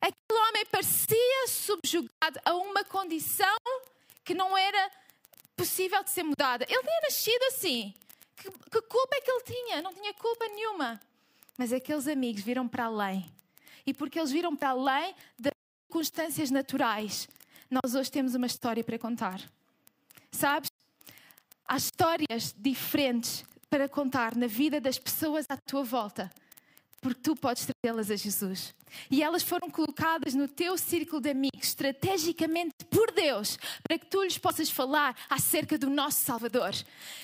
Aquele 0.01 0.39
homem 0.49 0.65
parecia 0.65 1.47
subjugado 1.47 2.39
a 2.43 2.55
uma 2.55 2.83
condição 2.83 3.55
que 4.23 4.33
não 4.33 4.57
era 4.57 4.91
possível 5.55 6.03
de 6.03 6.09
ser 6.09 6.23
mudada. 6.23 6.65
Ele 6.67 6.81
tinha 6.81 7.01
nascido 7.01 7.43
assim. 7.43 7.93
Que, 8.35 8.49
que 8.49 8.81
culpa 8.81 9.15
é 9.15 9.21
que 9.21 9.29
ele 9.29 9.43
tinha? 9.43 9.81
Não 9.83 9.93
tinha 9.93 10.11
culpa 10.15 10.47
nenhuma. 10.47 10.99
Mas 11.55 11.71
aqueles 11.71 12.07
amigos 12.07 12.41
viram 12.41 12.67
para 12.67 12.85
além. 12.85 13.31
E 13.85 13.93
porque 13.93 14.17
eles 14.17 14.31
viram 14.31 14.55
para 14.55 14.69
além 14.69 15.13
das 15.37 15.53
circunstâncias 15.85 16.49
naturais, 16.49 17.29
nós 17.69 17.93
hoje 17.93 18.09
temos 18.09 18.33
uma 18.33 18.47
história 18.47 18.83
para 18.83 18.97
contar. 18.97 19.39
Sabes? 20.31 20.71
Há 21.67 21.77
histórias 21.77 22.55
diferentes 22.57 23.45
para 23.69 23.87
contar 23.87 24.35
na 24.35 24.47
vida 24.47 24.81
das 24.81 24.97
pessoas 24.97 25.45
à 25.47 25.57
tua 25.57 25.83
volta 25.83 26.31
porque 27.01 27.21
tu 27.21 27.35
podes 27.35 27.65
trazê-las 27.65 28.11
a 28.11 28.15
Jesus. 28.15 28.73
E 29.09 29.23
elas 29.23 29.41
foram 29.41 29.69
colocadas 29.69 30.35
no 30.35 30.47
teu 30.47 30.77
círculo 30.77 31.19
de 31.19 31.31
amigos, 31.31 31.63
estrategicamente 31.63 32.85
por 32.89 33.11
Deus, 33.11 33.57
para 33.81 33.97
que 33.97 34.05
tu 34.05 34.23
lhes 34.23 34.37
possas 34.37 34.69
falar 34.69 35.15
acerca 35.29 35.77
do 35.77 35.89
nosso 35.89 36.23
Salvador. 36.23 36.71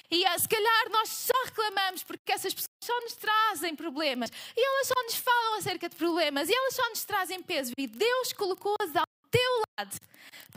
E 0.09 0.25
ah, 0.25 0.39
se 0.39 0.47
calhar 0.47 0.89
nós 0.89 1.09
só 1.09 1.43
reclamamos 1.45 2.03
porque 2.03 2.31
essas 2.31 2.53
pessoas 2.53 2.71
só 2.83 3.01
nos 3.01 3.15
trazem 3.15 3.75
problemas, 3.75 4.31
e 4.55 4.65
elas 4.65 4.87
só 4.87 5.03
nos 5.03 5.15
falam 5.15 5.57
acerca 5.59 5.87
de 5.89 5.95
problemas, 5.95 6.49
e 6.49 6.53
elas 6.53 6.73
só 6.73 6.89
nos 6.89 7.03
trazem 7.05 7.41
peso, 7.43 7.73
e 7.77 7.85
Deus 7.85 8.33
colocou-as 8.33 8.95
ao 8.95 9.05
teu 9.29 9.61
lado 9.77 9.95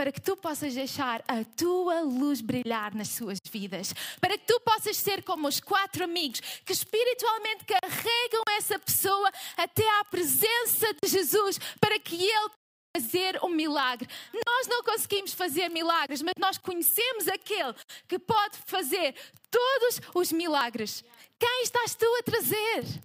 para 0.01 0.11
que 0.11 0.21
tu 0.23 0.35
possas 0.35 0.73
deixar 0.73 1.23
a 1.29 1.45
tua 1.45 2.01
luz 2.01 2.41
brilhar 2.41 2.95
nas 2.95 3.09
suas 3.09 3.37
vidas, 3.53 3.93
para 4.19 4.39
que 4.39 4.47
tu 4.47 4.59
possas 4.61 4.97
ser 4.97 5.23
como 5.23 5.47
os 5.47 5.61
quatro 5.61 6.05
amigos 6.05 6.41
que 6.65 6.73
espiritualmente 6.73 7.67
carregam 7.67 8.43
essa 8.57 8.79
pessoa 8.79 9.31
até 9.59 9.87
à 10.01 10.05
presença 10.07 10.87
de 10.95 11.07
Jesus, 11.07 11.59
para 11.79 11.99
que 11.99 12.15
ele 12.17 12.51
fazer 12.97 13.39
um 13.45 13.51
milagre. 13.51 14.09
Nós 14.33 14.67
não 14.69 14.83
conseguimos 14.83 15.35
fazer 15.35 15.69
milagres, 15.69 16.23
mas 16.23 16.33
nós 16.39 16.57
conhecemos 16.57 17.29
aquele 17.29 17.75
que 18.09 18.19
pode 18.19 18.57
fazer 18.65 19.15
todos 19.51 20.01
os 20.15 20.33
milagres. 20.33 21.05
Quem 21.39 21.63
estás 21.63 21.95
tu 21.95 22.07
a 22.07 22.23
trazer? 22.23 23.03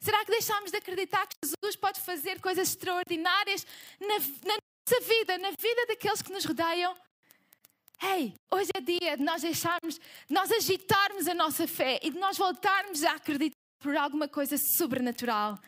Será 0.00 0.24
que 0.24 0.32
deixamos 0.32 0.72
de 0.72 0.78
acreditar 0.78 1.28
que 1.28 1.36
Jesus 1.44 1.76
pode 1.76 2.00
fazer 2.00 2.40
coisas 2.40 2.70
extraordinárias 2.70 3.64
na, 4.00 4.18
na 4.52 4.71
nossa 4.88 5.00
vida, 5.00 5.38
na 5.38 5.50
vida 5.50 5.86
daqueles 5.86 6.22
que 6.22 6.32
nos 6.32 6.44
rodeiam. 6.44 6.94
Ei, 8.02 8.34
hoje 8.50 8.70
é 8.74 8.80
dia 8.80 9.16
de 9.16 9.22
nós 9.22 9.42
deixarmos, 9.42 9.94
de 9.94 10.34
nós 10.34 10.50
agitarmos 10.50 11.28
a 11.28 11.34
nossa 11.34 11.68
fé 11.68 12.00
e 12.02 12.10
de 12.10 12.18
nós 12.18 12.36
voltarmos 12.36 13.04
a 13.04 13.12
acreditar 13.12 13.56
por 13.80 13.96
alguma 13.96 14.26
coisa 14.26 14.56
sobrenatural. 14.76 15.58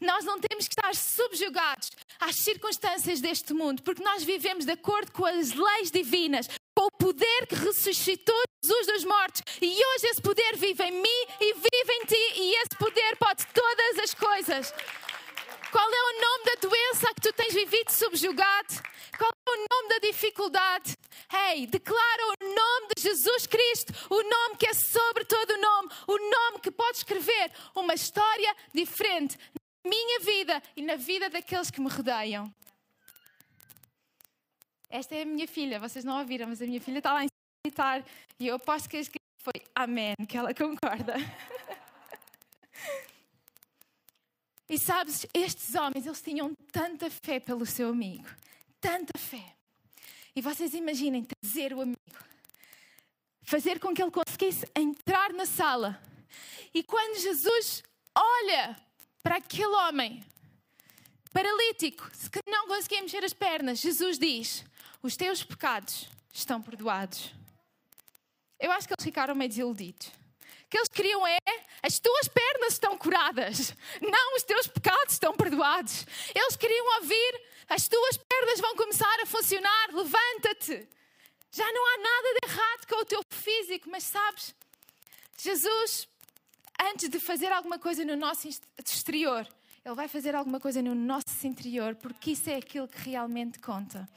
Nós 0.00 0.24
não 0.24 0.40
temos 0.40 0.66
que 0.66 0.74
estar 0.74 0.94
subjugados 0.94 1.90
às 2.18 2.36
circunstâncias 2.36 3.20
deste 3.20 3.52
mundo, 3.52 3.82
porque 3.82 4.02
nós 4.02 4.22
vivemos 4.22 4.64
de 4.64 4.72
acordo 4.72 5.12
com 5.12 5.24
as 5.24 5.52
leis 5.52 5.90
divinas, 5.90 6.48
com 6.76 6.86
o 6.86 6.90
poder 6.98 7.46
que 7.46 7.54
ressuscitou 7.54 8.42
Jesus 8.64 8.86
dos 8.86 9.04
mortos. 9.04 9.42
E 9.60 9.68
hoje 9.68 10.06
esse 10.06 10.20
poder 10.20 10.56
vive 10.56 10.82
em 10.82 10.92
mim 10.92 11.26
e 11.40 11.52
vive 11.54 11.92
em 11.92 12.06
ti, 12.06 12.40
e 12.40 12.54
esse 12.62 12.76
poder 12.78 13.16
pode 13.16 13.46
todas 13.48 13.98
as 13.98 14.14
coisas. 14.14 14.74
Qual 15.74 15.92
é 15.92 16.02
o 16.04 16.20
nome 16.20 16.44
da 16.44 16.54
doença 16.68 17.12
que 17.14 17.20
tu 17.20 17.32
tens 17.32 17.52
vivido 17.52 17.90
subjugado? 17.90 18.74
Qual 19.18 19.28
é 19.28 19.50
o 19.50 19.66
nome 19.68 19.88
da 19.88 19.98
dificuldade? 19.98 20.96
Ei, 21.48 21.66
declara 21.66 22.22
o 22.28 22.44
nome 22.44 22.94
de 22.94 23.02
Jesus 23.02 23.44
Cristo, 23.48 23.92
o 24.08 24.22
nome 24.22 24.56
que 24.56 24.68
é 24.68 24.72
sobre 24.72 25.24
todo 25.24 25.50
o 25.50 25.60
nome, 25.60 25.88
o 26.06 26.16
nome 26.16 26.60
que 26.60 26.70
pode 26.70 26.98
escrever 26.98 27.50
uma 27.74 27.92
história 27.92 28.54
diferente 28.72 29.36
na 29.84 29.90
minha 29.90 30.20
vida 30.20 30.62
e 30.76 30.82
na 30.82 30.94
vida 30.94 31.28
daqueles 31.28 31.72
que 31.72 31.80
me 31.80 31.90
rodeiam. 31.90 32.54
Esta 34.88 35.16
é 35.16 35.22
a 35.22 35.26
minha 35.26 35.48
filha, 35.48 35.80
vocês 35.80 36.04
não 36.04 36.20
ouviram, 36.20 36.46
mas 36.46 36.62
a 36.62 36.66
minha 36.66 36.80
filha 36.80 36.98
está 36.98 37.12
lá 37.12 37.24
em 37.24 37.28
e 38.38 38.46
eu 38.46 38.54
aposto 38.54 38.88
que 38.88 39.02
foi 39.38 39.54
Amém, 39.74 40.14
que 40.28 40.36
ela 40.36 40.54
concorda. 40.54 41.14
E 44.68 44.78
sabes, 44.78 45.26
estes 45.34 45.74
homens, 45.74 46.06
eles 46.06 46.22
tinham 46.22 46.54
tanta 46.72 47.10
fé 47.10 47.38
pelo 47.38 47.66
seu 47.66 47.90
amigo, 47.90 48.28
tanta 48.80 49.18
fé. 49.18 49.54
E 50.34 50.40
vocês 50.40 50.72
imaginem 50.74 51.24
trazer 51.24 51.74
o 51.74 51.82
amigo, 51.82 52.00
fazer 53.42 53.78
com 53.78 53.94
que 53.94 54.02
ele 54.02 54.10
conseguisse 54.10 54.66
entrar 54.74 55.32
na 55.32 55.44
sala. 55.44 56.00
E 56.72 56.82
quando 56.82 57.20
Jesus 57.20 57.82
olha 58.16 58.76
para 59.22 59.36
aquele 59.36 59.66
homem 59.66 60.24
paralítico, 61.30 62.10
que 62.30 62.40
não 62.50 62.66
conseguia 62.66 63.02
mexer 63.02 63.22
as 63.22 63.34
pernas, 63.34 63.80
Jesus 63.80 64.18
diz: 64.18 64.64
Os 65.02 65.14
teus 65.14 65.44
pecados 65.44 66.08
estão 66.32 66.60
perdoados. 66.60 67.34
Eu 68.58 68.72
acho 68.72 68.88
que 68.88 68.94
eles 68.94 69.04
ficaram 69.04 69.34
meio 69.34 69.50
desiludidos 69.50 70.23
que 70.70 70.76
eles 70.76 70.88
queriam 70.88 71.26
é 71.26 71.38
as 71.82 71.98
tuas 71.98 72.28
pernas 72.28 72.74
estão 72.74 72.96
curadas, 72.96 73.74
não 74.00 74.36
os 74.36 74.42
teus 74.42 74.66
pecados 74.66 75.12
estão 75.12 75.34
perdoados. 75.34 76.06
Eles 76.34 76.56
queriam 76.56 77.00
ouvir 77.00 77.42
as 77.68 77.88
tuas 77.88 78.16
pernas 78.16 78.60
vão 78.60 78.76
começar 78.76 79.20
a 79.22 79.26
funcionar, 79.26 79.88
levanta-te. 79.92 80.88
Já 81.50 81.72
não 81.72 81.86
há 81.86 81.98
nada 81.98 82.28
de 82.34 82.48
errado 82.48 82.86
com 82.88 83.00
o 83.00 83.04
teu 83.04 83.20
físico, 83.30 83.88
mas 83.90 84.04
sabes, 84.04 84.54
Jesus, 85.38 86.08
antes 86.80 87.08
de 87.08 87.20
fazer 87.20 87.52
alguma 87.52 87.78
coisa 87.78 88.04
no 88.04 88.16
nosso 88.16 88.48
exterior, 88.84 89.46
Ele 89.84 89.94
vai 89.94 90.08
fazer 90.08 90.34
alguma 90.34 90.58
coisa 90.58 90.82
no 90.82 90.94
nosso 90.94 91.46
interior, 91.46 91.94
porque 91.94 92.32
isso 92.32 92.50
é 92.50 92.56
aquilo 92.56 92.88
que 92.88 93.08
realmente 93.08 93.58
conta 93.58 94.08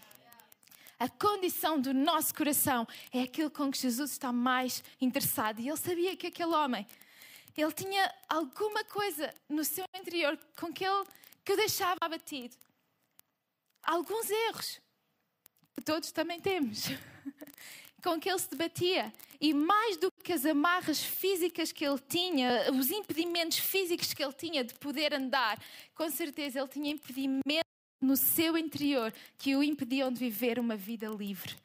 a 0.99 1.07
condição 1.07 1.79
do 1.79 1.93
nosso 1.93 2.33
coração 2.33 2.87
é 3.11 3.21
aquilo 3.21 3.51
com 3.51 3.69
que 3.71 3.77
Jesus 3.77 4.11
está 4.11 4.31
mais 4.31 4.83
interessado. 4.99 5.59
E 5.59 5.67
ele 5.67 5.77
sabia 5.77 6.15
que 6.17 6.27
aquele 6.27 6.53
homem, 6.55 6.87
ele 7.55 7.71
tinha 7.71 8.13
alguma 8.27 8.83
coisa 8.83 9.33
no 9.47 9.63
seu 9.63 9.85
interior 9.95 10.37
com 10.59 10.73
que 10.73 10.85
ele 10.85 11.05
que 11.45 11.53
o 11.53 11.55
deixava 11.55 11.97
abatido. 12.01 12.57
Alguns 13.81 14.29
erros, 14.29 14.81
que 15.75 15.81
todos 15.81 16.11
também 16.11 16.41
temos, 16.41 16.87
com 18.03 18.19
que 18.19 18.29
ele 18.29 18.39
se 18.39 18.49
debatia. 18.49 19.13
E 19.39 19.53
mais 19.53 19.95
do 19.95 20.11
que 20.23 20.33
as 20.33 20.45
amarras 20.45 21.01
físicas 21.01 21.71
que 21.71 21.85
ele 21.85 21.99
tinha, 21.99 22.69
os 22.73 22.91
impedimentos 22.91 23.59
físicos 23.59 24.13
que 24.13 24.21
ele 24.21 24.33
tinha 24.33 24.63
de 24.63 24.73
poder 24.73 25.13
andar, 25.13 25.57
com 25.95 26.09
certeza 26.09 26.59
ele 26.59 26.67
tinha 26.67 26.91
impedimentos 26.91 27.76
no 27.99 28.15
seu 28.15 28.57
interior 28.57 29.13
que 29.37 29.55
o 29.55 29.63
impediam 29.63 30.11
de 30.11 30.19
viver 30.19 30.59
uma 30.59 30.75
vida 30.75 31.07
livre. 31.07 31.55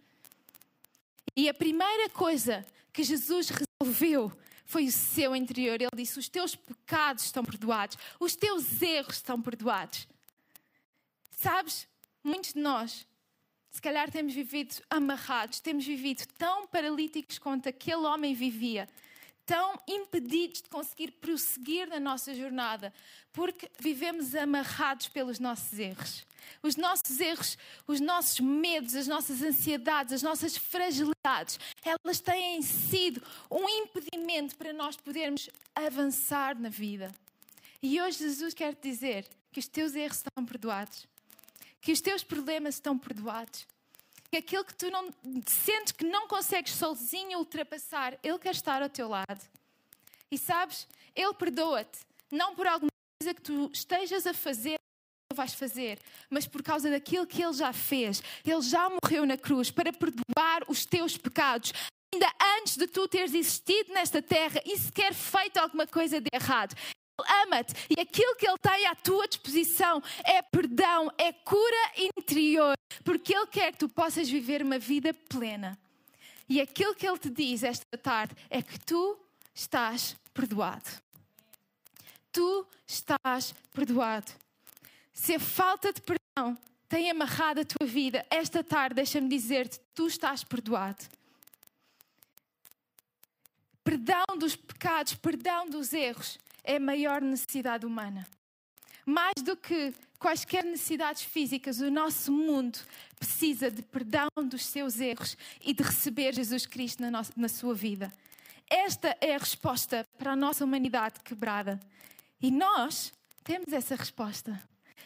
E 1.36 1.48
a 1.48 1.54
primeira 1.54 2.08
coisa 2.10 2.66
que 2.92 3.02
Jesus 3.02 3.50
resolveu 3.50 4.32
foi 4.64 4.86
o 4.86 4.92
seu 4.92 5.34
interior. 5.34 5.80
Ele 5.80 5.90
disse: 5.94 6.18
Os 6.18 6.28
teus 6.28 6.54
pecados 6.54 7.24
estão 7.24 7.44
perdoados, 7.44 7.96
os 8.18 8.36
teus 8.36 8.80
erros 8.80 9.16
estão 9.16 9.40
perdoados. 9.40 10.06
Sabes, 11.38 11.88
muitos 12.22 12.52
de 12.52 12.60
nós, 12.60 13.06
se 13.70 13.80
calhar, 13.80 14.10
temos 14.10 14.34
vivido 14.34 14.76
amarrados, 14.90 15.58
temos 15.58 15.86
vivido 15.86 16.26
tão 16.38 16.66
paralíticos 16.66 17.38
quanto 17.38 17.68
aquele 17.68 18.02
homem 18.02 18.34
vivia, 18.34 18.88
tão 19.44 19.78
impedidos 19.88 20.62
de 20.62 20.68
conseguir 20.68 21.12
prosseguir 21.12 21.88
na 21.88 21.98
nossa 21.98 22.34
jornada, 22.34 22.92
porque 23.32 23.70
vivemos 23.78 24.34
amarrados 24.34 25.08
pelos 25.08 25.38
nossos 25.38 25.78
erros. 25.78 26.26
Os 26.62 26.76
nossos 26.76 27.20
erros, 27.20 27.56
os 27.86 28.00
nossos 28.00 28.40
medos, 28.40 28.94
as 28.94 29.06
nossas 29.06 29.42
ansiedades, 29.42 30.12
as 30.12 30.22
nossas 30.22 30.56
fragilidades, 30.56 31.58
elas 31.84 32.20
têm 32.20 32.60
sido 32.62 33.22
um 33.50 33.68
impedimento 33.68 34.56
para 34.56 34.72
nós 34.72 34.96
podermos 34.96 35.48
avançar 35.74 36.58
na 36.58 36.68
vida. 36.68 37.14
E 37.82 38.00
hoje 38.00 38.18
Jesus 38.18 38.54
quer 38.54 38.74
dizer 38.74 39.28
que 39.50 39.58
os 39.58 39.68
teus 39.68 39.94
erros 39.94 40.18
estão 40.18 40.44
perdoados, 40.44 41.06
que 41.80 41.92
os 41.92 42.00
teus 42.00 42.22
problemas 42.22 42.76
estão 42.76 42.98
perdoados, 42.98 43.66
que 44.32 44.38
aquilo 44.38 44.64
que 44.64 44.74
tu 44.74 44.90
não 44.90 45.12
sentes 45.46 45.92
que 45.92 46.04
não 46.04 46.26
consegues 46.26 46.72
sozinho 46.72 47.38
ultrapassar, 47.38 48.18
Ele 48.22 48.38
quer 48.38 48.52
estar 48.52 48.82
ao 48.82 48.88
teu 48.88 49.06
lado. 49.06 49.40
E 50.30 50.38
sabes, 50.38 50.88
Ele 51.14 51.34
perdoa-te, 51.34 51.98
não 52.30 52.54
por 52.54 52.66
alguma 52.66 52.90
coisa 53.20 53.34
que 53.34 53.42
tu 53.42 53.70
estejas 53.70 54.26
a 54.26 54.32
fazer 54.32 54.78
vais 55.34 55.54
fazer, 55.54 55.98
mas 56.28 56.46
por 56.46 56.62
causa 56.62 56.90
daquilo 56.90 57.26
que 57.26 57.42
ele 57.42 57.54
já 57.54 57.72
fez. 57.72 58.22
Ele 58.44 58.60
já 58.60 58.90
morreu 58.90 59.24
na 59.24 59.38
cruz 59.38 59.70
para 59.70 59.90
perdoar 59.90 60.62
os 60.68 60.84
teus 60.84 61.16
pecados. 61.16 61.72
Ainda 62.12 62.30
antes 62.58 62.76
de 62.76 62.86
tu 62.86 63.08
teres 63.08 63.32
existido 63.32 63.94
nesta 63.94 64.20
terra 64.20 64.60
e 64.66 64.76
sequer 64.78 65.14
feito 65.14 65.56
alguma 65.56 65.86
coisa 65.86 66.20
de 66.20 66.28
errado. 66.34 66.76
Ele 67.22 67.42
ama-te 67.44 67.74
e 67.90 68.00
aquilo 68.00 68.36
que 68.36 68.46
Ele 68.46 68.58
tem 68.58 68.86
à 68.86 68.94
tua 68.94 69.26
disposição 69.26 70.02
é 70.24 70.42
perdão, 70.42 71.10
é 71.18 71.32
cura 71.32 71.92
interior, 71.96 72.74
porque 73.04 73.34
Ele 73.34 73.46
quer 73.46 73.72
que 73.72 73.78
tu 73.78 73.88
possas 73.88 74.28
viver 74.28 74.62
uma 74.62 74.78
vida 74.78 75.14
plena. 75.14 75.78
E 76.48 76.60
aquilo 76.60 76.94
que 76.94 77.06
Ele 77.06 77.18
te 77.18 77.30
diz 77.30 77.62
esta 77.62 77.96
tarde 77.96 78.34
é 78.50 78.62
que 78.62 78.78
tu 78.80 79.18
estás 79.54 80.16
perdoado. 80.34 80.90
Tu 82.30 82.66
estás 82.86 83.54
perdoado. 83.72 84.32
Se 85.12 85.34
a 85.34 85.40
falta 85.40 85.92
de 85.92 86.00
perdão 86.00 86.58
tem 86.88 87.10
amarrado 87.10 87.60
a 87.60 87.64
tua 87.64 87.86
vida, 87.86 88.24
esta 88.30 88.64
tarde 88.64 88.96
deixa-me 88.96 89.28
dizer-te: 89.28 89.78
tu 89.94 90.06
estás 90.06 90.42
perdoado. 90.42 91.04
Perdão 93.84 94.24
dos 94.38 94.56
pecados, 94.56 95.14
perdão 95.14 95.68
dos 95.68 95.92
erros 95.92 96.38
é 96.64 96.76
a 96.76 96.80
maior 96.80 97.20
necessidade 97.20 97.86
humana. 97.86 98.26
Mais 99.04 99.34
do 99.42 99.56
que 99.56 99.92
quaisquer 100.18 100.64
necessidades 100.64 101.22
físicas, 101.22 101.80
o 101.80 101.90
nosso 101.90 102.30
mundo 102.32 102.78
precisa 103.18 103.70
de 103.70 103.82
perdão 103.82 104.28
dos 104.48 104.64
seus 104.64 105.00
erros 105.00 105.36
e 105.60 105.74
de 105.74 105.82
receber 105.82 106.34
Jesus 106.34 106.66
Cristo 106.66 107.02
na, 107.02 107.10
nossa, 107.10 107.32
na 107.36 107.48
sua 107.48 107.74
vida. 107.74 108.12
Esta 108.70 109.16
é 109.20 109.34
a 109.34 109.38
resposta 109.38 110.06
para 110.16 110.32
a 110.32 110.36
nossa 110.36 110.64
humanidade 110.64 111.20
quebrada. 111.20 111.80
E 112.40 112.50
nós 112.50 113.12
temos 113.42 113.72
essa 113.72 113.96
resposta. 113.96 114.62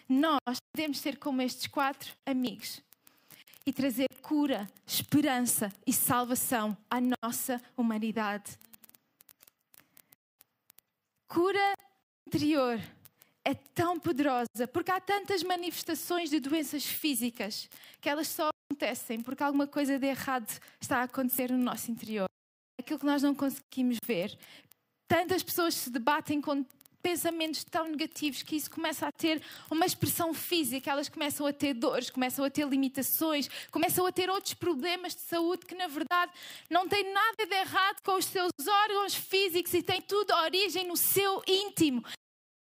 Nós 0.08 0.60
podemos 0.72 0.98
ser 0.98 1.16
como 1.16 1.42
estes 1.42 1.66
quatro 1.66 2.12
amigos 2.24 2.80
e 3.66 3.72
trazer 3.72 4.08
cura, 4.22 4.70
esperança 4.86 5.72
e 5.84 5.92
salvação 5.92 6.76
à 6.88 6.98
nossa 7.22 7.60
humanidade. 7.76 8.56
Cura 11.28 11.74
interior 12.26 12.80
é 13.44 13.54
tão 13.54 13.98
poderosa 13.98 14.66
porque 14.72 14.90
há 14.90 15.00
tantas 15.00 15.42
manifestações 15.42 16.30
de 16.30 16.40
doenças 16.40 16.84
físicas 16.84 17.68
que 18.00 18.08
elas 18.08 18.28
só 18.28 18.50
acontecem 18.70 19.20
porque 19.20 19.42
alguma 19.42 19.66
coisa 19.66 19.98
de 19.98 20.06
errado 20.06 20.48
está 20.80 20.98
a 20.98 21.02
acontecer 21.04 21.50
no 21.50 21.58
nosso 21.58 21.90
interior. 21.90 22.26
Aquilo 22.80 22.98
que 22.98 23.06
nós 23.06 23.22
não 23.22 23.34
conseguimos 23.34 23.98
ver. 24.04 24.36
Tantas 25.08 25.42
pessoas 25.42 25.74
se 25.74 25.90
debatem 25.90 26.40
com 26.40 26.64
pensamentos 27.06 27.62
tão 27.62 27.86
negativos 27.86 28.42
que 28.42 28.56
isso 28.56 28.68
começa 28.68 29.06
a 29.06 29.12
ter 29.12 29.40
uma 29.70 29.86
expressão 29.86 30.34
física, 30.34 30.90
elas 30.90 31.08
começam 31.08 31.46
a 31.46 31.52
ter 31.52 31.72
dores, 31.72 32.10
começam 32.10 32.44
a 32.44 32.50
ter 32.50 32.66
limitações, 32.66 33.48
começam 33.70 34.04
a 34.04 34.10
ter 34.10 34.28
outros 34.28 34.54
problemas 34.54 35.14
de 35.14 35.20
saúde 35.20 35.64
que 35.66 35.76
na 35.76 35.86
verdade 35.86 36.32
não 36.68 36.88
têm 36.88 37.12
nada 37.12 37.46
de 37.46 37.54
errado 37.54 38.02
com 38.02 38.16
os 38.16 38.24
seus 38.24 38.50
órgãos 38.58 39.14
físicos 39.14 39.72
e 39.72 39.84
tem 39.84 40.02
tudo 40.02 40.34
origem 40.34 40.88
no 40.88 40.96
seu 40.96 41.44
íntimo. 41.46 42.04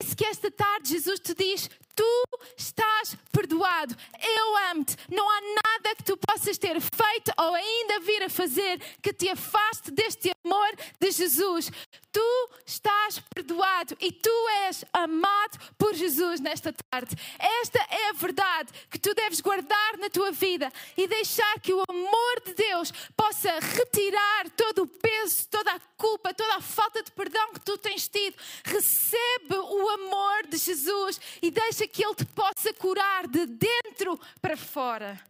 Isso 0.03 0.17
que 0.17 0.25
esta 0.25 0.51
tarde 0.51 0.89
Jesus 0.89 1.21
te 1.21 1.35
diz: 1.35 1.69
tu 2.01 2.41
estás 2.57 3.15
perdoado, 3.31 3.95
eu 4.23 4.57
amo-te, 4.71 4.97
não 5.11 5.29
há 5.29 5.41
nada 5.41 5.95
que 5.95 6.03
tu 6.03 6.17
possas 6.17 6.57
ter 6.57 6.81
feito 6.81 7.31
ou 7.37 7.55
ainda 7.55 8.01
vir 8.01 8.23
a 8.23 8.31
fazer 8.31 8.81
que 9.03 9.13
te 9.13 9.29
afaste 9.29 9.91
deste 9.91 10.33
amor 10.43 10.75
de 10.99 11.11
Jesus. 11.11 11.71
Tu 12.13 12.51
estás 12.67 13.23
perdoado 13.35 13.97
e 14.01 14.11
tu 14.11 14.49
és 14.67 14.85
amado 14.93 15.59
por 15.79 15.95
Jesus 15.95 16.41
nesta 16.41 16.75
tarde. 16.91 17.15
Esta 17.39 17.79
é 17.79 18.09
a 18.09 18.13
verdade 18.13 18.73
que 18.91 18.99
tu 18.99 19.15
deves 19.15 19.41
guardar 19.41 19.99
na 19.99 20.11
tua 20.11 20.33
vida 20.33 20.73
e 20.97 21.07
deixar 21.07 21.61
que 21.61 21.73
o 21.73 21.83
amor 21.89 22.43
de 22.47 22.55
Deus 22.55 22.93
possa 23.17 23.61
retirar 23.61 24.51
todo 24.57 24.83
o 24.83 24.87
peso, 24.89 25.47
toda 25.49 25.73
a 25.73 25.81
culpa, 25.97 26.35
toda 26.35 26.57
a 26.57 26.61
falta 26.61 27.03
de 27.03 27.13
perdão 27.13 27.53
que 27.53 27.61
tu 27.61 27.79
tens 27.79 28.09
tido. 28.09 28.37
Recebe 28.65 29.57
o 29.57 29.89
amor 29.91 30.47
de 30.49 30.57
Jesus 30.57 31.21
e 31.41 31.51
deixa 31.51 31.87
que 31.93 32.05
Ele 32.05 32.15
te 32.15 32.25
possa 32.27 32.73
curar 32.75 33.27
de 33.27 33.47
dentro 33.47 34.19
para 34.41 34.57
fora. 34.57 35.21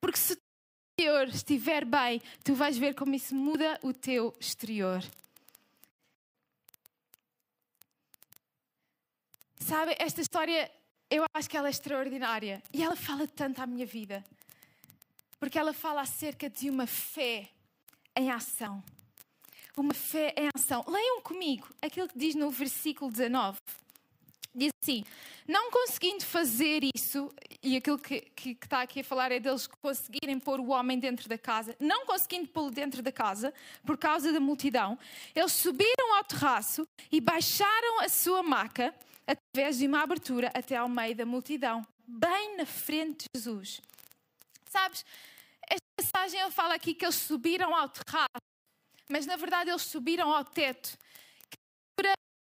Porque 0.00 0.18
se 0.18 0.34
o 0.34 0.38
interior 0.98 1.28
estiver 1.28 1.84
bem, 1.84 2.22
tu 2.42 2.54
vais 2.54 2.76
ver 2.76 2.94
como 2.94 3.14
isso 3.14 3.34
muda 3.34 3.78
o 3.82 3.92
teu 3.92 4.34
exterior. 4.40 5.02
Sabe, 9.58 9.94
esta 9.98 10.20
história, 10.20 10.70
eu 11.10 11.24
acho 11.34 11.48
que 11.48 11.56
ela 11.56 11.68
é 11.68 11.70
extraordinária 11.70 12.62
e 12.72 12.82
ela 12.82 12.96
fala 12.96 13.28
tanto 13.28 13.60
à 13.60 13.66
minha 13.66 13.86
vida. 13.86 14.24
Porque 15.38 15.58
ela 15.58 15.72
fala 15.72 16.00
acerca 16.00 16.50
de 16.50 16.68
uma 16.68 16.86
fé 16.86 17.50
em 18.16 18.30
ação. 18.30 18.82
Uma 19.76 19.94
fé 19.94 20.34
em 20.36 20.48
ação. 20.54 20.84
Leiam 20.88 21.22
comigo 21.22 21.68
aquilo 21.80 22.08
que 22.08 22.18
diz 22.18 22.34
no 22.34 22.50
versículo 22.50 23.10
19. 23.10 23.58
Diz 24.54 24.70
assim: 24.82 25.04
não 25.46 25.70
conseguindo 25.70 26.24
fazer 26.24 26.80
isso, 26.94 27.32
e 27.62 27.76
aquilo 27.76 27.98
que, 27.98 28.20
que, 28.20 28.54
que, 28.54 28.66
está 28.66 28.82
aqui 28.82 29.00
a 29.00 29.04
falar 29.04 29.30
é 29.30 29.38
deles 29.38 29.68
conseguirem 29.80 30.38
pôr 30.40 30.60
o 30.60 30.68
homem 30.70 30.98
dentro 30.98 31.28
da 31.28 31.38
casa, 31.38 31.76
não 31.78 32.04
conseguindo 32.04 32.48
pô-lo 32.48 32.70
dentro 32.70 33.02
da 33.02 33.12
casa, 33.12 33.54
por 33.84 33.96
causa 33.96 34.32
da 34.32 34.40
multidão, 34.40 34.98
eles 35.34 35.52
subiram 35.52 36.16
ao 36.16 36.24
terraço 36.24 36.86
e 37.12 37.20
baixaram 37.20 38.00
a 38.00 38.08
sua 38.08 38.42
maca 38.42 38.94
através 39.26 39.78
de 39.78 39.86
uma 39.86 40.02
abertura 40.02 40.50
até 40.52 40.76
ao 40.76 40.88
meio 40.88 41.14
da 41.14 41.24
multidão, 41.24 41.86
bem 42.06 42.56
na 42.56 42.66
frente 42.66 43.26
de 43.32 43.40
Jesus. 43.40 43.80
Sabes, 44.66 45.04
esta 45.68 45.86
passagem 45.96 46.40
ele 46.40 46.50
fala 46.50 46.74
aqui 46.74 46.94
que 46.94 47.04
eles 47.04 47.14
subiram 47.14 47.74
ao 47.74 47.88
terraço, 47.88 48.42
mas 49.08 49.26
na 49.26 49.36
verdade 49.36 49.70
eles 49.70 49.82
subiram 49.82 50.34
ao 50.34 50.44
teto 50.44 50.98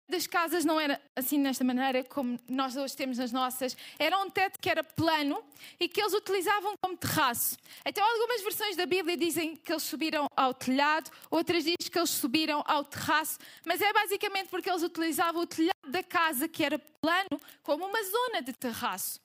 das 0.10 0.26
casas 0.26 0.66
não 0.66 0.80
era 0.80 1.00
assim 1.16 1.42
desta 1.42 1.64
maneira 1.64 2.04
como 2.04 2.40
nós 2.48 2.76
hoje 2.76 2.96
temos 2.96 3.18
nas 3.18 3.32
nossas. 3.32 3.78
Era 3.98 4.18
um 4.20 4.30
teto 4.30 4.60
que 4.60 4.70
era 4.70 4.84
plano 4.84 5.42
e 5.80 5.88
que 5.88 6.02
eles 6.02 6.14
utilizavam 6.14 6.74
como 6.82 6.98
terraço. 6.98 7.58
Então 7.86 8.04
algumas 8.04 8.42
versões 8.42 8.76
da 8.76 8.86
Bíblia 8.86 9.16
dizem 9.16 9.56
que 9.56 9.72
eles 9.72 9.84
subiram 9.84 10.28
ao 10.36 10.54
telhado, 10.54 11.12
outras 11.30 11.64
dizem 11.64 11.78
que 11.78 11.98
eles 11.98 12.10
subiram 12.10 12.64
ao 12.66 12.84
terraço, 12.84 13.38
mas 13.66 13.82
é 13.82 13.94
basicamente 13.94 14.50
porque 14.50 14.70
eles 14.70 14.82
utilizavam 14.82 15.44
o 15.44 15.48
telhado 15.48 15.88
da 15.88 16.02
casa 16.02 16.48
que 16.48 16.64
era 16.64 16.80
plano 16.80 17.40
como 17.62 17.86
uma 17.86 18.04
zona 18.04 18.42
de 18.42 18.54
terraço. 18.54 19.20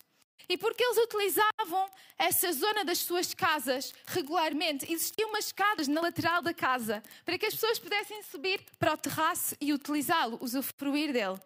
E 0.48 0.58
porque 0.58 0.84
eles 0.84 0.98
utilizavam 0.98 1.90
essa 2.18 2.52
zona 2.52 2.84
das 2.84 2.98
suas 2.98 3.32
casas 3.32 3.94
regularmente, 4.06 4.90
existiam 4.92 5.30
umas 5.30 5.46
escadas 5.46 5.88
na 5.88 6.00
lateral 6.00 6.42
da 6.42 6.52
casa 6.52 7.02
para 7.24 7.38
que 7.38 7.46
as 7.46 7.54
pessoas 7.54 7.78
pudessem 7.78 8.22
subir 8.22 8.62
para 8.78 8.92
o 8.92 8.96
terraço 8.96 9.56
e 9.60 9.72
utilizá-lo, 9.72 10.38
usufruir 10.40 11.12
dele. 11.12 11.40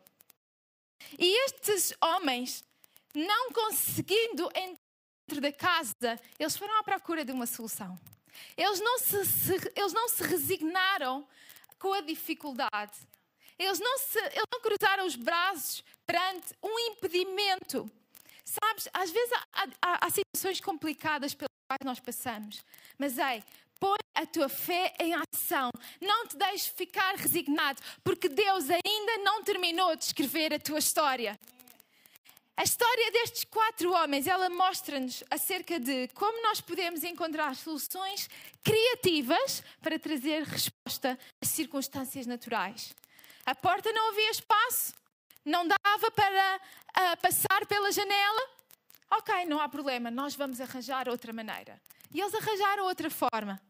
E 1.18 1.44
estes 1.44 1.92
homens, 2.02 2.64
não 3.14 3.52
conseguindo 3.52 4.48
dentro 4.48 5.40
da 5.40 5.52
casa, 5.52 6.20
eles 6.38 6.56
foram 6.56 6.76
à 6.78 6.82
procura 6.82 7.24
de 7.24 7.32
uma 7.32 7.46
solução. 7.46 7.98
Eles 8.56 8.80
não 8.80 8.98
se, 8.98 9.24
se 9.26 9.72
eles 9.76 9.92
não 9.92 10.08
se 10.08 10.22
resignaram 10.24 11.26
com 11.78 11.92
a 11.92 12.00
dificuldade. 12.00 12.98
Eles 13.58 13.78
não, 13.80 13.98
se, 13.98 14.18
eles 14.18 14.44
não 14.52 14.60
cruzaram 14.60 15.06
os 15.06 15.16
braços 15.16 15.84
perante 16.06 16.54
um 16.62 16.78
impedimento. 16.78 17.90
Sabes, 18.48 18.88
às 18.94 19.10
vezes 19.10 19.30
há, 19.52 19.68
há, 19.82 20.06
há 20.06 20.10
situações 20.10 20.58
complicadas 20.58 21.34
pelas 21.34 21.50
quais 21.68 21.84
nós 21.84 22.00
passamos, 22.00 22.64
mas 22.96 23.18
ei, 23.18 23.44
põe 23.78 23.98
a 24.14 24.24
tua 24.24 24.48
fé 24.48 24.94
em 24.98 25.12
ação. 25.14 25.70
Não 26.00 26.26
te 26.26 26.34
deixes 26.34 26.66
ficar 26.68 27.14
resignado, 27.16 27.82
porque 28.02 28.26
Deus 28.26 28.64
ainda 28.70 29.18
não 29.18 29.44
terminou 29.44 29.94
de 29.94 30.04
escrever 30.04 30.54
a 30.54 30.58
tua 30.58 30.78
história. 30.78 31.38
A 32.56 32.62
história 32.64 33.12
destes 33.12 33.44
quatro 33.44 33.92
homens, 33.92 34.26
ela 34.26 34.48
mostra-nos 34.48 35.22
acerca 35.30 35.78
de 35.78 36.08
como 36.08 36.42
nós 36.42 36.58
podemos 36.58 37.04
encontrar 37.04 37.54
soluções 37.54 38.30
criativas 38.64 39.62
para 39.82 39.98
trazer 39.98 40.44
resposta 40.44 41.18
às 41.38 41.50
circunstâncias 41.50 42.26
naturais. 42.26 42.94
A 43.44 43.54
porta 43.54 43.92
não 43.92 44.08
havia 44.08 44.30
espaço, 44.30 44.94
não 45.44 45.66
dava 45.66 46.10
para 46.10 46.60
uh, 46.60 47.20
passar 47.20 47.66
pela 47.66 47.90
janela? 47.92 48.40
Ok, 49.10 49.44
não 49.46 49.60
há 49.60 49.68
problema, 49.68 50.10
nós 50.10 50.34
vamos 50.34 50.60
arranjar 50.60 51.08
outra 51.08 51.32
maneira. 51.32 51.80
E 52.12 52.20
eles 52.20 52.34
arranjaram 52.34 52.84
outra 52.84 53.10
forma. 53.10 53.60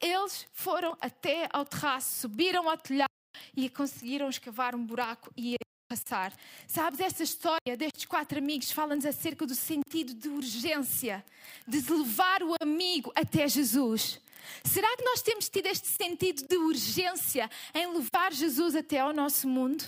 Eles 0.00 0.46
foram 0.52 0.96
até 1.00 1.48
ao 1.52 1.64
terraço, 1.64 2.20
subiram 2.20 2.68
ao 2.68 2.76
telhado 2.76 3.08
e 3.56 3.68
conseguiram 3.68 4.28
escavar 4.28 4.74
um 4.74 4.84
buraco 4.84 5.32
e 5.36 5.56
passar. 5.88 6.32
Sabes, 6.66 7.00
essa 7.00 7.22
história 7.22 7.76
destes 7.76 8.04
quatro 8.04 8.38
amigos 8.38 8.72
fala-nos 8.72 9.06
acerca 9.06 9.46
do 9.46 9.54
sentido 9.54 10.14
de 10.14 10.28
urgência, 10.28 11.24
de 11.66 11.80
levar 11.90 12.42
o 12.42 12.54
amigo 12.60 13.12
até 13.14 13.46
Jesus. 13.48 14.20
Será 14.62 14.94
que 14.96 15.04
nós 15.04 15.22
temos 15.22 15.48
tido 15.48 15.66
este 15.66 15.88
sentido 15.88 16.46
de 16.46 16.56
urgência 16.56 17.50
em 17.72 17.86
levar 17.92 18.32
Jesus 18.32 18.74
até 18.74 18.98
ao 19.00 19.12
nosso 19.12 19.48
mundo? 19.48 19.86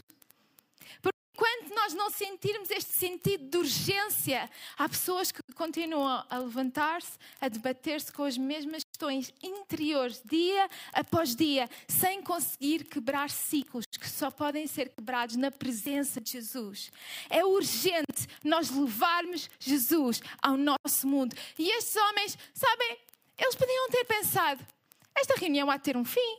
Quando 1.36 1.74
nós 1.74 1.92
não 1.92 2.08
sentirmos 2.08 2.70
este 2.70 2.98
sentido 2.98 3.50
de 3.50 3.58
urgência, 3.58 4.50
há 4.78 4.88
pessoas 4.88 5.30
que 5.30 5.40
continuam 5.54 6.24
a 6.30 6.38
levantar-se, 6.38 7.18
a 7.38 7.48
debater-se 7.48 8.10
com 8.10 8.24
as 8.24 8.38
mesmas 8.38 8.82
questões 8.82 9.32
interiores, 9.42 10.22
dia 10.24 10.68
após 10.94 11.36
dia, 11.36 11.68
sem 11.86 12.22
conseguir 12.22 12.84
quebrar 12.84 13.28
ciclos 13.28 13.84
que 14.00 14.08
só 14.08 14.30
podem 14.30 14.66
ser 14.66 14.88
quebrados 14.88 15.36
na 15.36 15.50
presença 15.50 16.20
de 16.20 16.32
Jesus. 16.32 16.90
É 17.28 17.44
urgente 17.44 18.26
nós 18.42 18.70
levarmos 18.70 19.50
Jesus 19.58 20.22
ao 20.40 20.56
nosso 20.56 21.06
mundo. 21.06 21.36
E 21.58 21.70
estes 21.70 21.96
homens, 21.96 22.38
sabem, 22.54 22.98
eles 23.36 23.54
podiam 23.54 23.90
ter 23.90 24.04
pensado: 24.06 24.66
esta 25.14 25.34
reunião 25.34 25.70
há 25.70 25.76
de 25.76 25.82
ter 25.82 25.96
um 25.96 26.04
fim. 26.04 26.38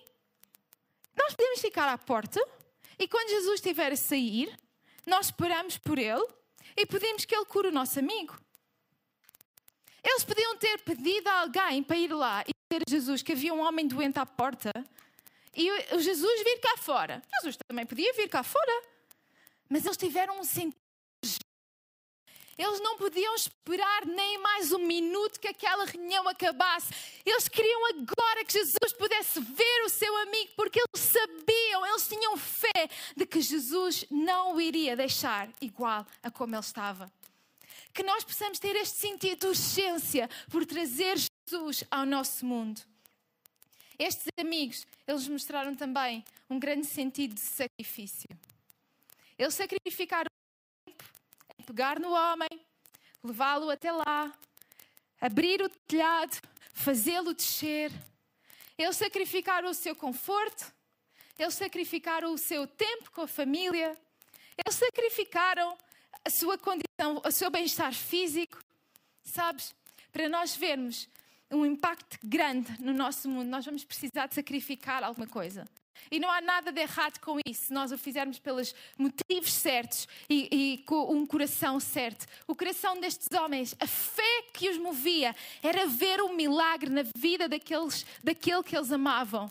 Nós 1.15 1.35
podemos 1.35 1.61
ficar 1.61 1.87
à 1.87 1.97
porta 1.97 2.43
e 2.99 3.07
quando 3.07 3.29
Jesus 3.29 3.55
estiver 3.55 3.91
a 3.91 3.95
sair, 3.95 4.57
nós 5.07 5.27
esperamos 5.27 5.77
por 5.77 5.97
ele 5.97 6.25
e 6.75 6.85
pedimos 6.85 7.25
que 7.25 7.35
ele 7.35 7.45
cure 7.45 7.69
o 7.69 7.71
nosso 7.71 7.97
amigo. 7.97 8.37
Eles 10.03 10.23
podiam 10.23 10.57
ter 10.57 10.77
pedido 10.79 11.27
a 11.27 11.41
alguém 11.41 11.81
para 11.81 11.97
ir 11.97 12.13
lá 12.13 12.43
e 12.47 12.51
dizer 12.69 12.83
a 12.85 12.89
Jesus 12.89 13.21
que 13.23 13.31
havia 13.31 13.53
um 13.53 13.61
homem 13.61 13.87
doente 13.87 14.19
à 14.19 14.25
porta 14.25 14.71
e 15.55 15.71
o 15.95 15.99
Jesus 15.99 16.43
vir 16.43 16.59
cá 16.59 16.77
fora. 16.77 17.23
Jesus 17.35 17.57
também 17.67 17.85
podia 17.85 18.13
vir 18.13 18.29
cá 18.29 18.43
fora. 18.43 18.83
Mas 19.67 19.85
eles 19.85 19.97
tiveram 19.97 20.39
um 20.39 20.43
sentido 20.43 20.86
eles 22.57 22.81
não 22.81 22.97
podiam 22.97 23.35
esperar 23.35 24.05
nem 24.05 24.39
mais 24.39 24.71
um 24.71 24.79
minuto 24.79 25.39
que 25.39 25.47
aquela 25.47 25.85
reunião 25.85 26.27
acabasse. 26.27 26.91
Eles 27.23 27.47
queriam 27.47 27.85
agora 27.89 28.43
que 28.43 28.53
Jesus 28.53 28.93
pudesse 28.97 29.39
ver 29.39 29.83
o 29.85 29.89
seu 29.89 30.15
amigo, 30.17 30.51
porque 30.55 30.79
eles 30.79 31.05
sabiam, 31.05 31.85
eles 31.85 32.07
tinham 32.07 32.35
fé 32.35 32.89
de 33.15 33.25
que 33.27 33.39
Jesus 33.41 34.05
não 34.09 34.55
o 34.55 34.61
iria 34.61 34.95
deixar 34.95 35.49
igual 35.61 36.05
a 36.23 36.31
como 36.31 36.55
ele 36.55 36.61
estava. 36.61 37.11
Que 37.93 38.01
nós 38.01 38.23
possamos 38.23 38.57
ter 38.57 38.75
este 38.75 38.97
sentido 38.97 39.39
de 39.41 39.47
urgência 39.47 40.27
por 40.49 40.65
trazer 40.65 41.17
Jesus 41.17 41.83
ao 41.91 42.05
nosso 42.05 42.43
mundo. 42.43 42.81
Estes 43.99 44.27
amigos, 44.39 44.85
eles 45.07 45.27
mostraram 45.27 45.75
também 45.75 46.23
um 46.49 46.59
grande 46.59 46.87
sentido 46.87 47.35
de 47.35 47.41
sacrifício. 47.41 48.29
Eles 49.37 49.53
sacrificaram 49.53 50.36
pegar 51.67 51.99
no 51.99 52.13
homem, 52.13 52.47
levá-lo 53.21 53.69
até 53.69 53.91
lá, 53.91 54.33
abrir 55.19 55.61
o 55.61 55.67
telhado, 55.67 56.39
fazê-lo 56.71 57.33
descer. 57.33 57.91
Eles 58.77 58.95
sacrificaram 58.95 59.69
o 59.69 59.73
seu 59.73 59.93
conforto, 59.93 60.73
eles 61.37 61.55
sacrificaram 61.55 62.33
o 62.33 62.37
seu 62.37 62.65
tempo 62.65 63.11
com 63.11 63.21
a 63.21 63.27
família, 63.27 63.97
eles 64.57 64.75
sacrificaram 64.75 65.77
a 66.23 66.29
sua 66.29 66.57
condição, 66.57 67.21
o 67.25 67.31
seu 67.31 67.51
bem-estar 67.51 67.93
físico. 67.93 68.63
Sabes? 69.21 69.75
Para 70.13 70.29
nós 70.29 70.55
vermos 70.55 71.09
um 71.51 71.65
impacto 71.65 72.17
grande 72.23 72.81
no 72.81 72.93
nosso 72.93 73.29
mundo, 73.29 73.47
nós 73.47 73.65
vamos 73.65 73.83
precisar 73.83 74.27
de 74.27 74.35
sacrificar 74.35 75.03
alguma 75.03 75.27
coisa. 75.27 75.65
E 76.11 76.19
não 76.19 76.29
há 76.29 76.39
nada 76.41 76.71
de 76.71 76.81
errado 76.81 77.19
com 77.19 77.39
isso, 77.45 77.65
se 77.65 77.73
nós 77.73 77.91
o 77.91 77.97
fizermos 77.97 78.39
pelos 78.39 78.73
motivos 78.97 79.51
certos 79.51 80.07
e, 80.29 80.47
e, 80.51 80.77
com 80.79 81.11
um 81.13 81.25
coração 81.25 81.79
certo. 81.79 82.25
O 82.47 82.55
coração 82.55 82.99
destes 82.99 83.27
homens, 83.31 83.75
a 83.79 83.87
fé 83.87 84.43
que 84.53 84.69
os 84.69 84.77
movia, 84.77 85.35
era 85.61 85.87
ver 85.87 86.21
um 86.21 86.33
milagre 86.33 86.89
na 86.89 87.03
vida 87.03 87.49
daqueles, 87.49 88.05
daquele 88.23 88.63
que 88.63 88.75
eles 88.75 88.91
amavam. 88.91 89.49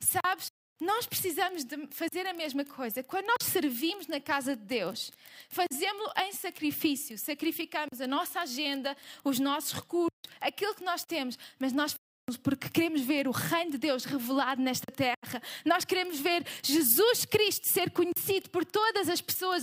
Sabes? 0.00 0.50
Nós 0.82 1.06
precisamos 1.06 1.62
de 1.62 1.86
fazer 1.92 2.26
a 2.26 2.34
mesma 2.34 2.64
coisa. 2.64 3.04
Quando 3.04 3.26
nós 3.26 3.48
servimos 3.48 4.08
na 4.08 4.20
casa 4.20 4.56
de 4.56 4.64
Deus, 4.64 5.12
fazemos-lo 5.48 6.12
em 6.24 6.32
sacrifício. 6.32 7.16
Sacrificamos 7.16 8.00
a 8.00 8.06
nossa 8.08 8.40
agenda, 8.40 8.96
os 9.22 9.38
nossos 9.38 9.74
recursos, 9.74 10.10
aquilo 10.40 10.74
que 10.74 10.82
nós 10.82 11.04
temos, 11.04 11.38
mas 11.56 11.72
nós 11.72 11.94
porque 12.42 12.68
queremos 12.68 13.02
ver 13.02 13.28
o 13.28 13.30
reino 13.30 13.72
de 13.72 13.78
Deus 13.78 14.04
revelado 14.04 14.60
nesta 14.60 14.90
terra. 14.90 15.40
Nós 15.64 15.84
queremos 15.84 16.18
ver 16.18 16.44
Jesus 16.64 17.24
Cristo 17.26 17.68
ser 17.68 17.92
conhecido 17.92 18.50
por 18.50 18.64
todas 18.64 19.08
as 19.08 19.20
pessoas. 19.20 19.62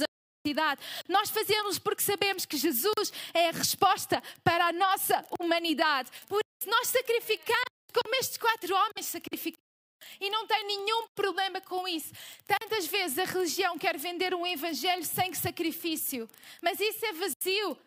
Nós 1.09 1.29
fazemos 1.29 1.77
porque 1.77 2.01
sabemos 2.01 2.45
que 2.45 2.55
Jesus 2.55 3.11
é 3.33 3.49
a 3.49 3.51
resposta 3.51 4.23
para 4.41 4.67
a 4.67 4.71
nossa 4.71 5.25
humanidade. 5.37 6.09
Por 6.29 6.39
isso 6.39 6.69
nós 6.69 6.87
sacrificamos 6.87 7.65
como 7.93 8.15
estes 8.15 8.37
quatro 8.37 8.73
homens 8.73 9.05
sacrificaram. 9.05 9.68
E 10.19 10.29
não 10.29 10.45
tem 10.47 10.65
nenhum 10.65 11.07
problema 11.09 11.61
com 11.61 11.87
isso. 11.87 12.11
Tantas 12.45 12.87
vezes 12.87 13.17
a 13.17 13.25
religião 13.25 13.77
quer 13.77 13.97
vender 13.97 14.33
um 14.33 14.45
evangelho 14.45 15.03
sem 15.03 15.33
sacrifício, 15.33 16.29
mas 16.61 16.79
isso 16.79 17.05
é 17.05 17.13
vazio 17.13 17.77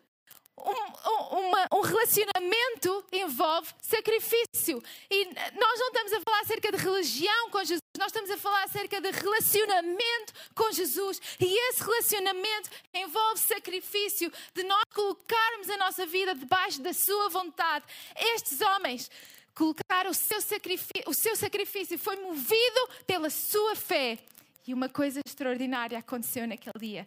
um, 0.57 1.37
uma, 1.37 1.67
um 1.73 1.81
relacionamento 1.81 3.03
envolve 3.11 3.69
sacrifício. 3.81 4.81
E 5.09 5.25
nós 5.25 5.79
não 5.79 5.87
estamos 5.87 6.13
a 6.13 6.21
falar 6.21 6.41
acerca 6.41 6.71
de 6.71 6.77
religião 6.77 7.49
com 7.49 7.59
Jesus, 7.59 7.81
nós 7.97 8.07
estamos 8.07 8.31
a 8.31 8.37
falar 8.37 8.63
acerca 8.63 9.01
de 9.01 9.11
relacionamento 9.11 10.33
com 10.55 10.71
Jesus. 10.71 11.19
E 11.39 11.69
esse 11.69 11.83
relacionamento 11.83 12.69
envolve 12.93 13.39
sacrifício, 13.39 14.31
de 14.53 14.63
nós 14.63 14.83
colocarmos 14.93 15.69
a 15.69 15.77
nossa 15.77 16.05
vida 16.05 16.35
debaixo 16.35 16.81
da 16.81 16.93
Sua 16.93 17.29
vontade. 17.29 17.85
Estes 18.15 18.61
homens 18.61 19.09
colocaram 19.53 20.11
o 20.11 20.13
seu 20.13 20.41
sacrifício, 20.41 21.03
o 21.07 21.13
seu 21.13 21.35
sacrifício 21.35 21.97
foi 21.97 22.15
movido 22.17 22.89
pela 23.05 23.29
sua 23.29 23.75
fé. 23.75 24.19
E 24.65 24.73
uma 24.73 24.87
coisa 24.87 25.19
extraordinária 25.25 25.97
aconteceu 25.97 26.47
naquele 26.47 26.79
dia. 26.79 27.05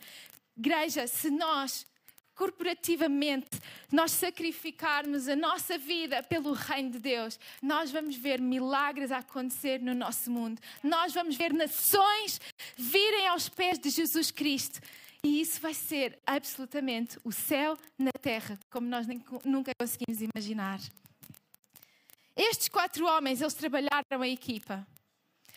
Igreja, 0.57 1.07
se 1.07 1.31
nós 1.31 1.87
corporativamente 2.37 3.49
nós 3.91 4.13
sacrificarmos 4.13 5.27
a 5.27 5.35
nossa 5.35 5.79
vida 5.79 6.23
pelo 6.23 6.53
reino 6.53 6.91
de 6.91 6.99
Deus, 6.99 7.41
nós 7.63 7.91
vamos 7.91 8.15
ver 8.15 8.41
milagres 8.41 9.11
acontecer 9.11 9.81
no 9.81 9.95
nosso 9.95 10.31
mundo. 10.31 10.61
Nós 10.83 11.15
vamos 11.15 11.35
ver 11.35 11.53
nações 11.53 12.39
virem 12.77 13.27
aos 13.27 13.49
pés 13.49 13.79
de 13.79 13.89
Jesus 13.89 14.31
Cristo. 14.31 14.81
E 15.25 15.41
isso 15.41 15.61
vai 15.61 15.75
ser 15.75 16.19
absolutamente 16.27 17.19
o 17.25 17.33
céu 17.33 17.77
na 17.99 18.13
terra, 18.21 18.59
como 18.71 18.87
nós 18.87 19.07
nunca 19.45 19.73
conseguimos 19.79 20.21
imaginar. 20.21 20.79
Estes 22.37 22.69
quatro 22.69 23.07
homens, 23.07 23.41
eles 23.41 23.55
trabalharam 23.55 24.21
a 24.23 24.29
equipa. 24.29 24.87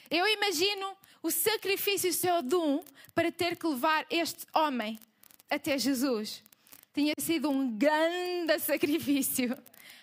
Eu 0.09 0.27
imagino 0.27 0.95
o 1.21 1.29
sacrifício 1.29 2.09
de 2.41 2.55
um 2.55 2.83
para 3.13 3.31
ter 3.31 3.55
que 3.55 3.67
levar 3.67 4.05
este 4.09 4.45
homem 4.53 4.99
até 5.49 5.77
Jesus 5.77 6.43
tinha 6.93 7.13
sido 7.19 7.49
um 7.49 7.77
grande 7.77 8.57
sacrifício. 8.59 9.57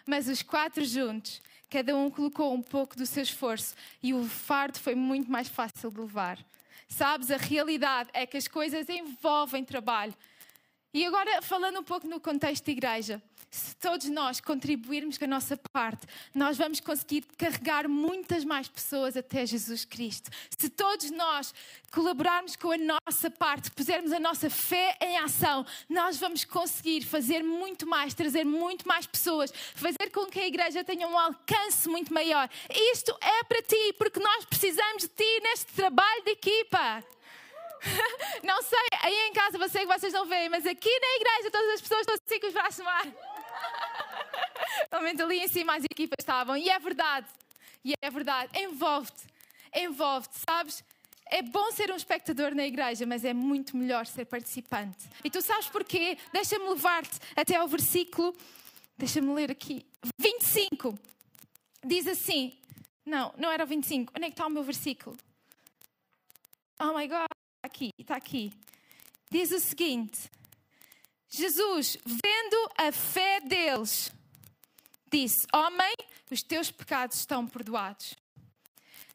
Mas 0.04 0.28
os 0.28 0.42
quatro 0.42 0.84
juntos, 0.84 1.42
cada 1.68 1.96
um 1.96 2.10
colocou 2.10 2.54
um 2.54 2.62
pouco 2.62 2.96
do 2.96 3.04
seu 3.04 3.22
esforço 3.22 3.74
e 4.02 4.14
o 4.14 4.24
fardo 4.24 4.78
foi 4.78 4.94
muito 4.94 5.30
mais 5.30 5.48
fácil 5.48 5.90
de 5.90 6.00
levar. 6.00 6.38
Sabes, 6.88 7.30
a 7.30 7.36
realidade 7.36 8.10
é 8.12 8.24
que 8.26 8.36
as 8.36 8.46
coisas 8.46 8.88
envolvem 8.88 9.64
trabalho. 9.64 10.14
E 10.94 11.04
agora, 11.04 11.42
falando 11.42 11.80
um 11.80 11.84
pouco 11.84 12.06
no 12.06 12.20
contexto 12.20 12.64
de 12.64 12.70
igreja, 12.70 13.20
se 13.50 13.74
todos 13.76 14.08
nós 14.08 14.40
contribuirmos 14.40 15.16
com 15.18 15.24
a 15.24 15.28
nossa 15.28 15.56
parte, 15.72 16.06
nós 16.34 16.58
vamos 16.58 16.80
conseguir 16.80 17.22
carregar 17.36 17.88
muitas 17.88 18.44
mais 18.44 18.68
pessoas 18.68 19.16
até 19.16 19.46
Jesus 19.46 19.84
Cristo. 19.84 20.30
Se 20.58 20.68
todos 20.68 21.10
nós 21.10 21.54
colaborarmos 21.90 22.56
com 22.56 22.72
a 22.72 22.76
nossa 22.76 23.30
parte, 23.30 23.70
pusermos 23.70 24.12
a 24.12 24.20
nossa 24.20 24.50
fé 24.50 24.96
em 25.00 25.18
ação, 25.18 25.64
nós 25.88 26.18
vamos 26.18 26.44
conseguir 26.44 27.02
fazer 27.02 27.42
muito 27.42 27.86
mais, 27.86 28.14
trazer 28.14 28.44
muito 28.44 28.86
mais 28.86 29.06
pessoas, 29.06 29.52
fazer 29.74 30.10
com 30.10 30.26
que 30.26 30.40
a 30.40 30.46
igreja 30.46 30.84
tenha 30.84 31.08
um 31.08 31.18
alcance 31.18 31.88
muito 31.88 32.12
maior. 32.12 32.48
Isto 32.92 33.16
é 33.20 33.44
para 33.44 33.62
ti, 33.62 33.94
porque 33.98 34.20
nós 34.20 34.44
precisamos 34.44 35.02
de 35.02 35.08
ti 35.08 35.40
neste 35.42 35.72
trabalho 35.72 36.24
de 36.24 36.32
equipa. 36.32 37.04
Não 38.42 38.62
sei, 38.62 38.88
aí 39.02 39.28
em 39.28 39.32
casa 39.32 39.58
você 39.58 39.80
que 39.80 39.86
vocês 39.86 40.12
não 40.12 40.26
veem, 40.26 40.48
mas 40.48 40.66
aqui 40.66 40.88
na 40.88 41.16
igreja 41.16 41.50
todas 41.50 41.74
as 41.74 41.80
pessoas 41.80 42.00
estão 42.00 42.14
assim 42.14 42.40
com 42.40 42.46
os 42.46 42.52
braços 42.52 42.78
no 42.78 42.88
ar. 42.88 43.35
Realmente 44.90 45.22
ali 45.22 45.40
em 45.40 45.48
cima 45.48 45.76
as 45.76 45.84
equipas 45.84 46.16
estavam. 46.20 46.56
E 46.56 46.68
é 46.68 46.78
verdade. 46.78 47.26
E 47.84 47.94
é 48.00 48.10
verdade. 48.10 48.50
Envolve-te. 48.58 49.24
Envolve-te, 49.74 50.38
sabes? 50.48 50.84
É 51.26 51.42
bom 51.42 51.72
ser 51.72 51.90
um 51.90 51.96
espectador 51.96 52.54
na 52.54 52.64
igreja, 52.64 53.04
mas 53.04 53.24
é 53.24 53.34
muito 53.34 53.76
melhor 53.76 54.06
ser 54.06 54.24
participante. 54.26 55.08
E 55.24 55.30
tu 55.30 55.42
sabes 55.42 55.68
porquê? 55.68 56.16
Deixa-me 56.32 56.68
levar-te 56.68 57.18
até 57.34 57.56
ao 57.56 57.66
versículo. 57.66 58.36
Deixa-me 58.96 59.34
ler 59.34 59.50
aqui. 59.50 59.84
25. 60.18 60.98
Diz 61.84 62.06
assim. 62.06 62.56
Não, 63.04 63.34
não 63.36 63.50
era 63.50 63.64
o 63.64 63.66
25. 63.66 64.12
Onde 64.16 64.26
é 64.26 64.28
que 64.28 64.34
está 64.34 64.46
o 64.46 64.50
meu 64.50 64.62
versículo? 64.62 65.16
Oh 66.80 66.92
my 66.92 67.06
God. 67.08 67.26
Está 67.26 67.66
aqui, 67.66 67.90
está 67.98 68.16
aqui. 68.16 68.52
Diz 69.30 69.50
o 69.50 69.58
seguinte: 69.58 70.30
Jesus, 71.28 71.98
vendo 72.04 72.70
a 72.76 72.92
fé 72.92 73.40
deles, 73.40 74.12
disse: 75.10 75.46
Homem, 75.52 75.94
os 76.30 76.42
teus 76.42 76.70
pecados 76.70 77.18
estão 77.18 77.46
perdoados. 77.46 78.14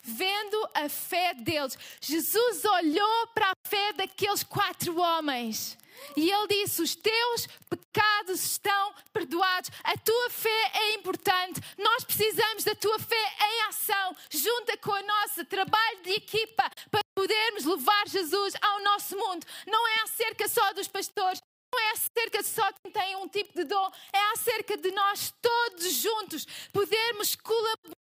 Vendo 0.03 0.69
a 0.73 0.89
fé 0.89 1.33
deles, 1.35 1.77
Jesus 1.99 2.65
olhou 2.65 3.27
para 3.27 3.51
a 3.51 3.69
fé 3.69 3.93
daqueles 3.93 4.43
quatro 4.43 4.97
homens 4.97 5.77
e 6.15 6.31
ele 6.31 6.47
disse: 6.47 6.81
Os 6.81 6.95
teus 6.95 7.47
pecados 7.69 8.43
estão 8.43 8.93
perdoados. 9.13 9.69
A 9.83 9.97
tua 9.97 10.29
fé 10.29 10.71
é 10.73 10.93
importante. 10.95 11.61
Nós 11.77 12.03
precisamos 12.03 12.63
da 12.63 12.75
tua 12.75 12.97
fé 12.99 13.35
em 13.41 13.61
ação, 13.63 14.15
junta 14.29 14.77
com 14.77 14.91
o 14.91 15.07
nosso 15.07 15.45
trabalho 15.45 16.01
de 16.03 16.11
equipa, 16.11 16.69
para 16.89 17.01
podermos 17.15 17.65
levar 17.65 18.07
Jesus 18.07 18.53
ao 18.61 18.83
nosso 18.83 19.17
mundo. 19.17 19.45
Não 19.67 19.87
é 19.87 20.01
acerca 20.03 20.47
só 20.47 20.73
dos 20.73 20.87
pastores, 20.87 21.41
não 21.71 21.79
é 21.79 21.91
acerca 21.91 22.41
de 22.41 22.47
só 22.47 22.71
quem 22.73 22.91
tem 22.91 23.15
um 23.15 23.27
tipo 23.27 23.53
de 23.53 23.63
dom, 23.63 23.91
é 24.13 24.31
acerca 24.33 24.77
de 24.77 24.91
nós 24.91 25.33
todos 25.41 25.93
juntos 25.93 26.45
podermos 26.73 27.35
colaborar 27.35 28.01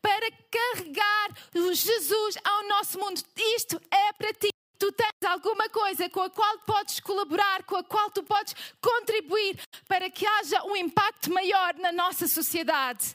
para 0.00 0.30
carregar 0.50 1.30
o 1.54 1.74
Jesus 1.74 2.36
ao 2.42 2.68
nosso 2.68 2.98
mundo. 2.98 3.22
Isto 3.56 3.80
é 3.90 4.12
para 4.14 4.32
ti. 4.32 4.48
Tu 4.78 4.90
tens 4.92 5.10
alguma 5.26 5.68
coisa 5.68 6.08
com 6.08 6.22
a 6.22 6.30
qual 6.30 6.58
podes 6.60 7.00
colaborar, 7.00 7.62
com 7.64 7.76
a 7.76 7.84
qual 7.84 8.10
tu 8.10 8.22
podes 8.22 8.54
contribuir 8.80 9.60
para 9.86 10.08
que 10.08 10.26
haja 10.26 10.64
um 10.64 10.74
impacto 10.74 11.30
maior 11.30 11.74
na 11.74 11.92
nossa 11.92 12.26
sociedade. 12.26 13.14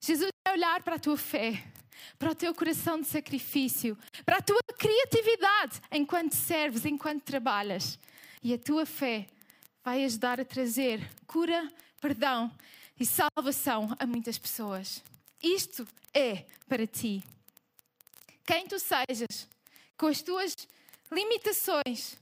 Jesus 0.00 0.30
vai 0.46 0.54
olhar 0.54 0.82
para 0.82 0.96
a 0.96 0.98
tua 0.98 1.18
fé, 1.18 1.62
para 2.18 2.32
o 2.32 2.34
teu 2.34 2.54
coração 2.54 3.00
de 3.00 3.06
sacrifício, 3.06 3.96
para 4.24 4.38
a 4.38 4.42
tua 4.42 4.60
criatividade 4.76 5.80
enquanto 5.90 6.34
serves, 6.34 6.84
enquanto 6.84 7.22
trabalhas. 7.22 7.98
E 8.42 8.52
a 8.54 8.58
tua 8.58 8.86
fé 8.86 9.26
vai 9.84 10.04
ajudar 10.04 10.40
a 10.40 10.44
trazer 10.44 11.00
cura, 11.26 11.70
perdão 12.00 12.50
e 12.98 13.06
salvação 13.06 13.94
a 13.98 14.06
muitas 14.06 14.38
pessoas. 14.38 15.02
Isto 15.42 15.86
é 16.12 16.44
para 16.68 16.86
ti. 16.86 17.22
Quem 18.44 18.66
tu 18.66 18.78
sejas, 18.78 19.48
com 19.96 20.06
as 20.06 20.22
tuas 20.22 20.54
limitações, 21.10 22.16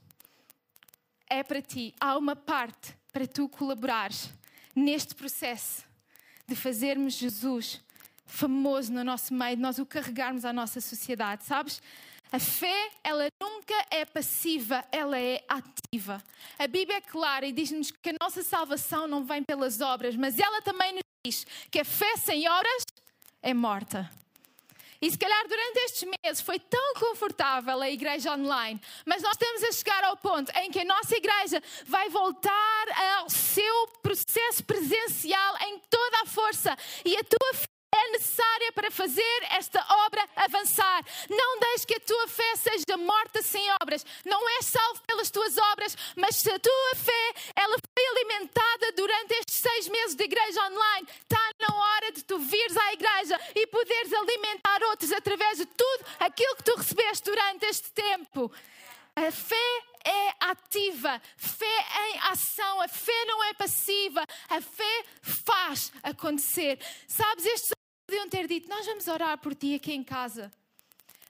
é 1.29 1.43
para 1.43 1.61
ti. 1.61 1.93
Há 1.99 2.17
uma 2.17 2.35
parte 2.35 2.95
para 3.11 3.27
tu 3.27 3.49
colaborares 3.49 4.29
neste 4.75 5.15
processo 5.15 5.83
de 6.47 6.55
fazermos 6.55 7.13
Jesus 7.13 7.81
famoso 8.27 8.91
no 8.91 9.03
nosso 9.03 9.33
meio, 9.33 9.57
nós 9.57 9.79
o 9.79 9.85
carregarmos 9.85 10.45
à 10.45 10.53
nossa 10.53 10.79
sociedade, 10.79 11.43
sabes? 11.45 11.81
A 12.31 12.39
fé, 12.39 12.91
ela 13.03 13.25
nunca 13.41 13.73
é 13.89 14.03
passiva, 14.03 14.83
ela 14.91 15.17
é 15.17 15.43
ativa. 15.47 16.21
A 16.59 16.67
Bíblia 16.67 16.97
é 16.97 17.01
clara 17.01 17.45
e 17.45 17.53
diz-nos 17.53 17.89
que 17.89 18.09
a 18.09 18.15
nossa 18.21 18.43
salvação 18.43 19.07
não 19.07 19.23
vem 19.23 19.41
pelas 19.43 19.79
obras, 19.79 20.15
mas 20.15 20.37
ela 20.37 20.61
também 20.61 20.93
nos 20.93 21.03
diz 21.25 21.47
que 21.71 21.79
a 21.79 21.85
fé 21.85 22.17
sem 22.17 22.47
obras 22.49 22.83
é 23.41 23.53
morta. 23.53 24.11
E 25.01 25.09
se 25.09 25.17
calhar 25.17 25.47
durante 25.47 25.77
estes 25.79 26.09
meses 26.23 26.41
foi 26.41 26.59
tão 26.59 26.93
confortável 26.95 27.79
a 27.79 27.89
igreja 27.89 28.33
online, 28.33 28.81
mas 29.05 29.21
nós 29.21 29.33
estamos 29.33 29.63
a 29.63 29.71
chegar 29.71 30.03
ao 30.03 30.17
ponto 30.17 30.51
em 30.57 30.71
que 30.71 30.79
a 30.79 30.85
nossa 30.85 31.15
igreja 31.15 31.61
vai 31.85 32.09
voltar 32.09 32.85
ao 33.19 33.29
seu 33.29 33.87
processo 34.01 34.63
presencial 34.65 35.55
em 35.67 35.79
toda 35.89 36.21
a 36.23 36.25
força 36.25 36.75
e 37.05 37.15
a 37.15 37.23
tua 37.23 37.53
fé 37.53 37.76
necessária 38.17 38.71
para 38.73 38.89
fazer 38.89 39.39
esta 39.51 39.79
obra 40.05 40.27
avançar. 40.35 41.05
Não 41.29 41.59
deixes 41.59 41.85
que 41.85 41.95
a 41.95 41.99
tua 41.99 42.27
fé 42.27 42.55
seja 42.55 42.97
morta 42.97 43.41
sem 43.41 43.63
obras. 43.81 44.05
Não 44.25 44.49
és 44.57 44.65
salvo 44.65 45.01
pelas 45.05 45.29
tuas 45.29 45.57
obras, 45.57 45.95
mas 46.15 46.35
se 46.35 46.51
a 46.51 46.59
tua 46.59 46.95
fé 46.95 47.51
ela 47.55 47.77
foi 47.77 48.07
alimentada 48.07 48.91
durante 48.93 49.33
estes 49.35 49.55
seis 49.57 49.87
meses 49.87 50.15
de 50.15 50.23
igreja 50.23 50.65
online, 50.65 51.07
está 51.21 51.51
na 51.59 51.75
hora 51.75 52.11
de 52.11 52.23
tu 52.23 52.39
vires 52.39 52.77
à 52.77 52.93
igreja 52.93 53.39
e 53.55 53.67
poderes 53.67 54.13
alimentar 54.13 54.83
outros 54.89 55.11
através 55.11 55.57
de 55.59 55.65
tudo 55.65 56.05
aquilo 56.19 56.55
que 56.55 56.63
tu 56.63 56.75
recebeste 56.75 57.23
durante 57.23 57.65
este 57.65 57.91
tempo. 57.91 58.51
A 59.15 59.31
fé 59.31 59.83
é 60.05 60.35
ativa, 60.39 61.19
fé 61.35 61.85
em 62.09 62.19
ação, 62.31 62.81
a 62.81 62.87
fé 62.87 63.25
não 63.25 63.43
é 63.45 63.53
passiva, 63.55 64.23
a 64.49 64.61
fé 64.61 65.05
faz 65.21 65.91
acontecer. 66.03 66.79
Sabes, 67.07 67.45
estes 67.45 67.76
podiam 68.07 68.27
ter 68.29 68.47
dito: 68.47 68.69
Nós 68.69 68.85
vamos 68.85 69.07
orar 69.07 69.37
por 69.37 69.53
ti 69.53 69.75
aqui 69.75 69.93
em 69.93 70.03
casa. 70.03 70.51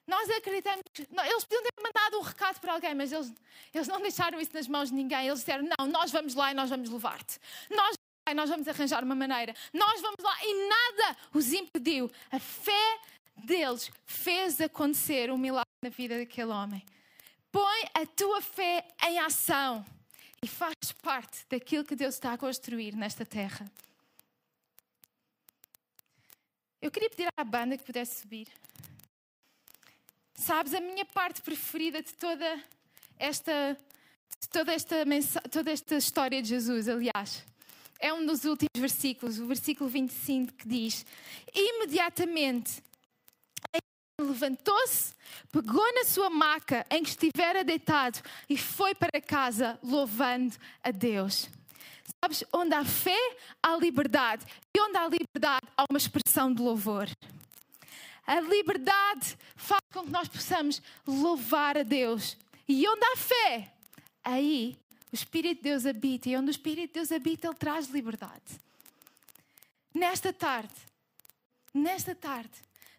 Nós 0.05 0.29
acreditamos. 0.29 0.83
Eles 0.97 1.43
podiam 1.43 1.63
ter 1.63 1.83
mandado 1.83 2.19
um 2.19 2.21
recado 2.21 2.59
para 2.61 2.73
alguém, 2.73 2.95
mas 2.95 3.11
eles, 3.11 3.33
eles 3.73 3.87
não 3.87 3.99
deixaram 3.99 4.39
isso 4.39 4.51
nas 4.53 4.67
mãos 4.67 4.89
de 4.89 4.95
ninguém. 4.95 5.27
Eles 5.27 5.39
disseram: 5.39 5.67
Não, 5.77 5.87
nós 5.87 6.11
vamos 6.11 6.35
lá 6.35 6.51
e 6.51 6.53
nós 6.53 6.69
vamos 6.69 6.89
levar-te. 6.89 7.39
Nós 7.69 7.97
nós 8.35 8.49
vamos 8.49 8.67
arranjar 8.67 9.03
uma 9.05 9.15
maneira. 9.15 9.55
Nós 9.73 10.01
vamos 10.01 10.21
lá 10.21 10.35
e 10.43 10.67
nada 10.67 11.17
os 11.33 11.53
impediu. 11.53 12.11
A 12.29 12.37
fé 12.37 12.99
deles 13.37 13.89
fez 14.05 14.59
acontecer 14.59 15.31
um 15.31 15.37
milagre 15.37 15.65
na 15.81 15.89
vida 15.89 16.17
daquele 16.17 16.51
homem. 16.51 16.85
Põe 17.51 17.83
a 17.93 18.05
tua 18.05 18.41
fé 18.41 18.85
em 19.07 19.17
ação 19.19 19.85
e 20.43 20.47
faz 20.47 20.75
parte 21.01 21.45
daquilo 21.49 21.85
que 21.85 21.95
Deus 21.95 22.15
está 22.15 22.33
a 22.33 22.37
construir 22.37 22.95
nesta 22.95 23.25
terra. 23.25 23.71
Eu 26.87 26.91
queria 26.91 27.09
pedir 27.09 27.27
à 27.35 27.43
banda 27.43 27.77
que 27.77 27.83
pudesse 27.83 28.21
subir. 28.21 28.47
Sabes, 30.33 30.73
a 30.73 30.79
minha 30.79 31.03
parte 31.03 31.41
preferida 31.41 32.01
de 32.01 32.13
toda 32.13 32.63
esta, 33.19 33.77
de 34.39 34.47
toda 34.47 34.73
esta, 34.73 34.95
toda 35.51 35.69
esta 35.69 35.95
história 35.95 36.41
de 36.41 36.47
Jesus, 36.47 36.87
aliás, 36.87 37.45
é 37.99 38.13
um 38.13 38.25
dos 38.25 38.45
últimos 38.45 38.71
versículos, 38.77 39.37
o 39.37 39.47
versículo 39.47 39.89
25, 39.89 40.53
que 40.53 40.65
diz: 40.65 41.05
Imediatamente 41.53 42.81
levantou-se, 44.17 45.13
pegou 45.51 45.93
na 45.93 46.05
sua 46.05 46.29
maca 46.29 46.85
em 46.89 47.03
que 47.03 47.09
estivera 47.09 47.65
deitado 47.65 48.21
e 48.49 48.57
foi 48.57 48.95
para 48.95 49.19
casa 49.19 49.77
louvando 49.83 50.55
a 50.81 50.91
Deus. 50.91 51.49
Sabes, 52.23 52.43
onde 52.53 52.73
há 52.73 52.83
fé, 52.85 53.37
há 53.61 53.75
liberdade. 53.75 54.45
E 54.75 54.81
onde 54.81 54.97
há 54.97 55.07
liberdade, 55.07 55.67
há 55.75 55.85
uma 55.89 55.97
expressão 55.97 56.53
de 56.53 56.61
louvor. 56.61 57.07
A 58.25 58.39
liberdade 58.39 59.37
faz 59.55 59.81
com 59.93 60.03
que 60.03 60.11
nós 60.11 60.27
possamos 60.27 60.81
louvar 61.05 61.77
a 61.77 61.83
Deus. 61.83 62.37
E 62.67 62.87
onde 62.87 63.05
há 63.05 63.15
fé, 63.15 63.73
aí 64.23 64.77
o 65.11 65.15
Espírito 65.15 65.57
de 65.57 65.63
Deus 65.69 65.85
habita. 65.85 66.29
E 66.29 66.35
onde 66.35 66.49
o 66.49 66.51
Espírito 66.51 66.87
de 66.87 66.93
Deus 66.93 67.11
habita, 67.11 67.47
Ele 67.47 67.55
traz 67.55 67.87
liberdade. 67.87 68.61
Nesta 69.93 70.33
tarde, 70.33 70.73
nesta 71.73 72.13
tarde, 72.13 72.51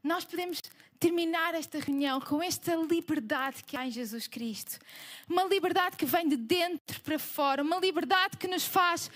nós 0.02 0.24
podemos 0.24 0.60
terminar 0.98 1.54
esta 1.54 1.78
reunião 1.78 2.20
com 2.20 2.42
esta 2.42 2.74
liberdade 2.74 3.62
que 3.64 3.76
há 3.76 3.86
em 3.86 3.90
Jesus 3.90 4.26
Cristo. 4.26 4.78
Uma 5.28 5.44
liberdade 5.44 5.96
que 5.96 6.04
vem 6.04 6.28
de 6.28 6.36
dentro 6.36 7.00
para 7.00 7.18
fora, 7.18 7.62
uma 7.62 7.78
liberdade 7.78 8.36
que 8.36 8.48
nos 8.48 8.64
faz 8.64 9.10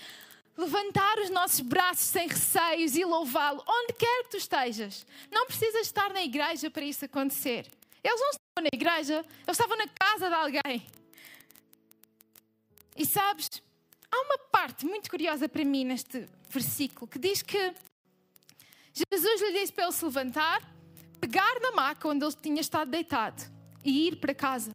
levantar 0.57 1.17
os 1.19 1.29
nossos 1.29 1.59
braços 1.61 2.05
sem 2.05 2.27
receios 2.27 2.95
e 2.95 3.03
louvá-lo, 3.03 3.63
onde 3.67 3.93
quer 3.93 4.23
que 4.23 4.31
tu 4.31 4.37
estejas. 4.37 5.05
Não 5.31 5.45
precisas 5.45 5.81
estar 5.81 6.13
na 6.13 6.23
igreja 6.23 6.69
para 6.69 6.85
isso 6.85 7.05
acontecer. 7.05 7.67
Eles 8.03 8.19
não 8.19 8.29
estavam 8.29 8.63
na 8.63 8.69
igreja, 8.73 9.25
eles 9.45 9.59
estavam 9.59 9.77
na 9.77 9.87
casa 9.87 10.29
de 10.29 10.35
alguém. 10.35 10.85
E 12.95 13.05
sabes, 13.05 13.49
há 14.11 14.21
uma 14.21 14.37
parte 14.37 14.85
muito 14.85 15.09
curiosa 15.09 15.49
para 15.49 15.65
mim 15.65 15.83
neste 15.83 16.27
versículo 16.49 17.07
que 17.07 17.17
diz 17.17 17.41
que 17.41 17.73
Jesus 18.93 19.41
lhe 19.41 19.59
disse 19.59 19.73
para 19.73 19.85
ele 19.85 19.93
se 19.93 20.05
levantar 20.05 20.72
pegar 21.23 21.57
na 21.61 21.71
maca 21.71 22.09
onde 22.09 22.25
ele 22.25 22.33
tinha 22.33 22.59
estado 22.59 22.91
deitado 22.91 23.41
e 23.81 24.07
ir 24.07 24.17
para 24.17 24.35
casa. 24.35 24.71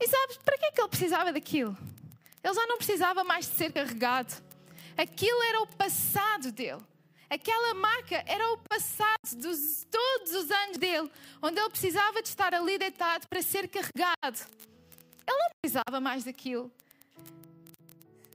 E 0.00 0.08
sabes, 0.08 0.38
para 0.38 0.58
que 0.58 0.64
é 0.64 0.72
que 0.72 0.80
ele 0.80 0.88
precisava 0.88 1.32
daquilo? 1.32 1.78
Ele 2.42 2.52
já 2.52 2.66
não 2.66 2.76
precisava 2.76 3.22
mais 3.22 3.48
de 3.48 3.54
ser 3.54 3.72
carregado. 3.72 4.34
Aquilo 4.96 5.40
era 5.44 5.62
o 5.62 5.68
passado 5.68 6.50
dele. 6.50 6.82
Aquela 7.30 7.74
maca 7.74 8.24
era 8.26 8.54
o 8.54 8.58
passado 8.58 9.36
de 9.36 9.86
todos 9.86 10.34
os 10.34 10.50
anos 10.50 10.78
dele, 10.78 11.08
onde 11.40 11.60
ele 11.60 11.70
precisava 11.70 12.20
de 12.20 12.28
estar 12.28 12.52
ali 12.52 12.76
deitado 12.76 13.28
para 13.28 13.40
ser 13.40 13.68
carregado. 13.68 14.40
Ele 15.28 15.38
não 15.38 15.50
precisava 15.62 16.00
mais 16.00 16.24
daquilo. 16.24 16.72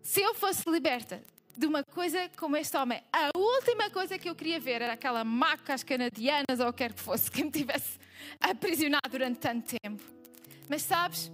Se 0.01 0.21
eu 0.21 0.33
fosse 0.33 0.63
liberta, 0.69 1.21
de 1.59 1.67
uma 1.67 1.83
coisa 1.83 2.29
como 2.37 2.55
este 2.55 2.77
homem. 2.77 3.03
A 3.11 3.37
última 3.37 3.89
coisa 3.89 4.17
que 4.17 4.29
eu 4.29 4.33
queria 4.33 4.61
ver 4.61 4.81
era 4.81 4.93
aquela 4.93 5.25
maca 5.25 5.73
às 5.73 5.83
canadianas 5.83 6.61
ou 6.65 6.71
quer 6.71 6.93
que 6.93 7.01
fosse 7.01 7.29
que 7.29 7.43
me 7.43 7.51
tivesse 7.51 7.99
aprisionado 8.39 9.09
durante 9.11 9.39
tanto 9.39 9.75
tempo. 9.83 10.01
Mas 10.69 10.83
sabes, 10.83 11.29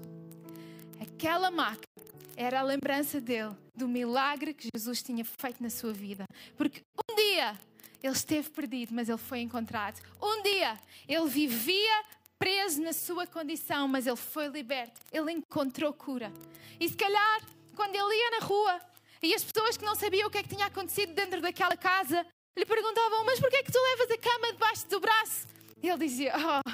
aquela 1.00 1.52
maca 1.52 1.88
era 2.36 2.62
a 2.62 2.64
lembrança 2.64 3.22
dele 3.22 3.56
do 3.76 3.88
milagre 3.88 4.56
que 4.56 4.68
Jesus 4.76 5.04
tinha 5.04 5.24
feito 5.24 5.62
na 5.62 5.70
sua 5.70 5.94
vida. 5.94 6.26
Porque 6.58 6.82
um 7.08 7.16
dia 7.16 7.56
ele 8.02 8.14
esteve 8.14 8.50
perdido, 8.50 8.96
mas 8.96 9.08
ele 9.08 9.20
foi 9.20 9.42
encontrado. 9.42 10.02
Um 10.20 10.42
dia 10.42 10.76
ele 11.08 11.28
vivia 11.28 12.04
preso 12.40 12.82
na 12.82 12.94
sua 12.94 13.28
condição, 13.28 13.88
mas 13.88 14.08
ele 14.08 14.16
foi 14.16 14.48
liberto. 14.48 15.00
Ele 15.12 15.34
encontrou 15.34 15.94
cura. 15.94 16.34
E 16.80 16.90
se 16.90 16.98
calhar, 16.98 17.42
quando 17.76 17.94
ele 17.94 18.16
ia 18.16 18.40
na 18.40 18.46
rua, 18.46 18.82
e 19.26 19.34
as 19.34 19.44
pessoas 19.44 19.76
que 19.76 19.84
não 19.84 19.96
sabiam 19.96 20.28
o 20.28 20.32
que 20.32 20.38
é 20.38 20.44
que 20.44 20.50
tinha 20.50 20.68
acontecido 20.68 21.14
dentro 21.14 21.42
daquela 21.42 21.76
casa 21.76 22.26
lhe 22.58 22.66
perguntavam: 22.66 23.26
Mas 23.26 23.40
porquê 23.40 23.58
é 23.58 23.64
que 23.64 23.72
tu 23.72 23.80
levas 23.80 24.12
a 24.12 24.18
cama 24.18 24.52
debaixo 24.54 24.88
do 24.88 25.00
braço? 25.00 25.48
E 25.82 25.90
ele 25.90 26.08
dizia: 26.08 26.34
Oh, 26.36 26.72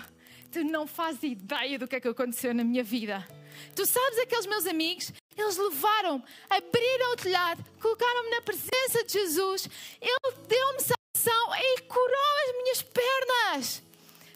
tu 0.51 0.63
não 0.63 0.85
fazes 0.85 1.23
ideia 1.23 1.79
do 1.79 1.87
que 1.87 1.95
é 1.95 2.01
que 2.01 2.07
aconteceu 2.07 2.53
na 2.53 2.63
minha 2.63 2.83
vida. 2.83 3.25
Tu 3.75 3.85
sabes 3.85 4.19
aqueles 4.19 4.45
meus 4.45 4.65
amigos? 4.65 5.11
Eles 5.37 5.57
levaram, 5.57 6.23
abriram 6.49 7.13
o 7.13 7.15
telhado, 7.15 7.63
colocaram-me 7.81 8.29
na 8.31 8.41
presença 8.41 9.03
de 9.05 9.13
Jesus. 9.13 9.69
Ele 10.01 10.35
deu-me 10.47 10.79
salvação 10.79 11.55
e 11.55 11.81
curou 11.81 12.49
as 12.49 12.57
minhas 12.57 12.81
pernas. 12.81 13.83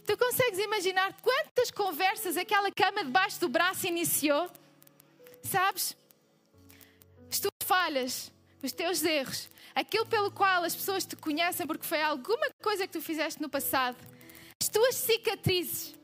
Tu 0.06 0.18
consegues 0.18 0.60
imaginar 0.60 1.14
quantas 1.22 1.72
conversas 1.72 2.38
aquela 2.38 2.72
cama 2.72 3.04
debaixo 3.04 3.40
do 3.40 3.50
braço 3.50 3.88
iniciou? 3.88 4.50
Sabes? 5.44 5.96
Falhas, 7.66 8.32
os 8.62 8.72
teus 8.72 9.04
erros, 9.04 9.50
aquilo 9.74 10.06
pelo 10.06 10.30
qual 10.30 10.64
as 10.64 10.76
pessoas 10.76 11.04
te 11.04 11.16
conhecem 11.16 11.66
porque 11.66 11.86
foi 11.86 12.00
alguma 12.00 12.48
coisa 12.62 12.86
que 12.86 12.94
tu 12.94 13.02
fizeste 13.02 13.42
no 13.42 13.50
passado, 13.50 13.98
as 14.62 14.70
tuas 14.70 14.96
cicatrizes, 14.96 15.96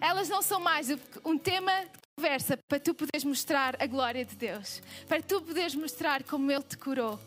elas 0.00 0.28
não 0.28 0.42
são 0.42 0.58
mais 0.58 0.88
um 1.24 1.38
tema 1.38 1.70
de 1.84 1.98
conversa 2.16 2.58
para 2.68 2.80
tu 2.80 2.92
poderes 2.92 3.24
mostrar 3.24 3.80
a 3.80 3.86
glória 3.86 4.24
de 4.24 4.34
Deus, 4.34 4.82
para 5.06 5.22
tu 5.22 5.40
poderes 5.40 5.76
mostrar 5.76 6.24
como 6.24 6.50
Ele 6.50 6.62
te 6.64 6.76
curou. 6.76 7.20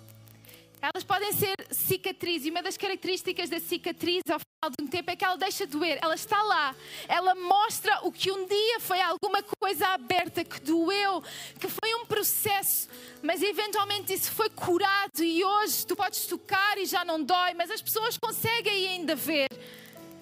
Elas 0.80 1.04
podem 1.04 1.34
ser 1.34 1.56
cicatrizes 1.72 2.46
e 2.46 2.52
uma 2.52 2.62
das 2.62 2.78
características 2.78 3.50
da 3.50 3.60
cicatriz 3.60 4.22
ao 4.30 4.40
final 4.40 4.76
de 4.78 4.84
um 4.84 4.88
tempo 4.88 5.10
é 5.10 5.16
que 5.16 5.26
ela 5.26 5.36
deixa 5.36 5.66
doer, 5.66 5.98
ela 6.02 6.14
está 6.14 6.42
lá, 6.44 6.76
ela 7.08 7.34
mostra 7.34 8.00
o 8.04 8.12
que 8.12 8.32
um 8.32 8.46
dia 8.46 8.80
foi 8.80 9.02
alguma 9.02 9.42
coisa 9.60 9.88
aberta 9.88 10.44
que 10.44 10.62
doeu, 10.62 11.24
que 11.60 11.68
foi 11.68 11.96
um 11.96 12.06
processo, 12.06 12.88
mas 13.24 13.42
eventualmente 13.42 14.14
isso 14.14 14.32
foi 14.32 14.50
curado 14.52 15.24
e 15.24 15.44
hoje 15.44 15.86
tu 15.86 15.96
podes 15.96 16.28
tocar 16.28 16.78
e 16.78 16.86
já 16.86 17.04
não 17.04 17.24
dói, 17.24 17.56
mas 17.56 17.72
as 17.72 17.82
pessoas 17.82 18.16
conseguem 18.16 18.88
ainda 18.88 19.16
ver, 19.16 19.48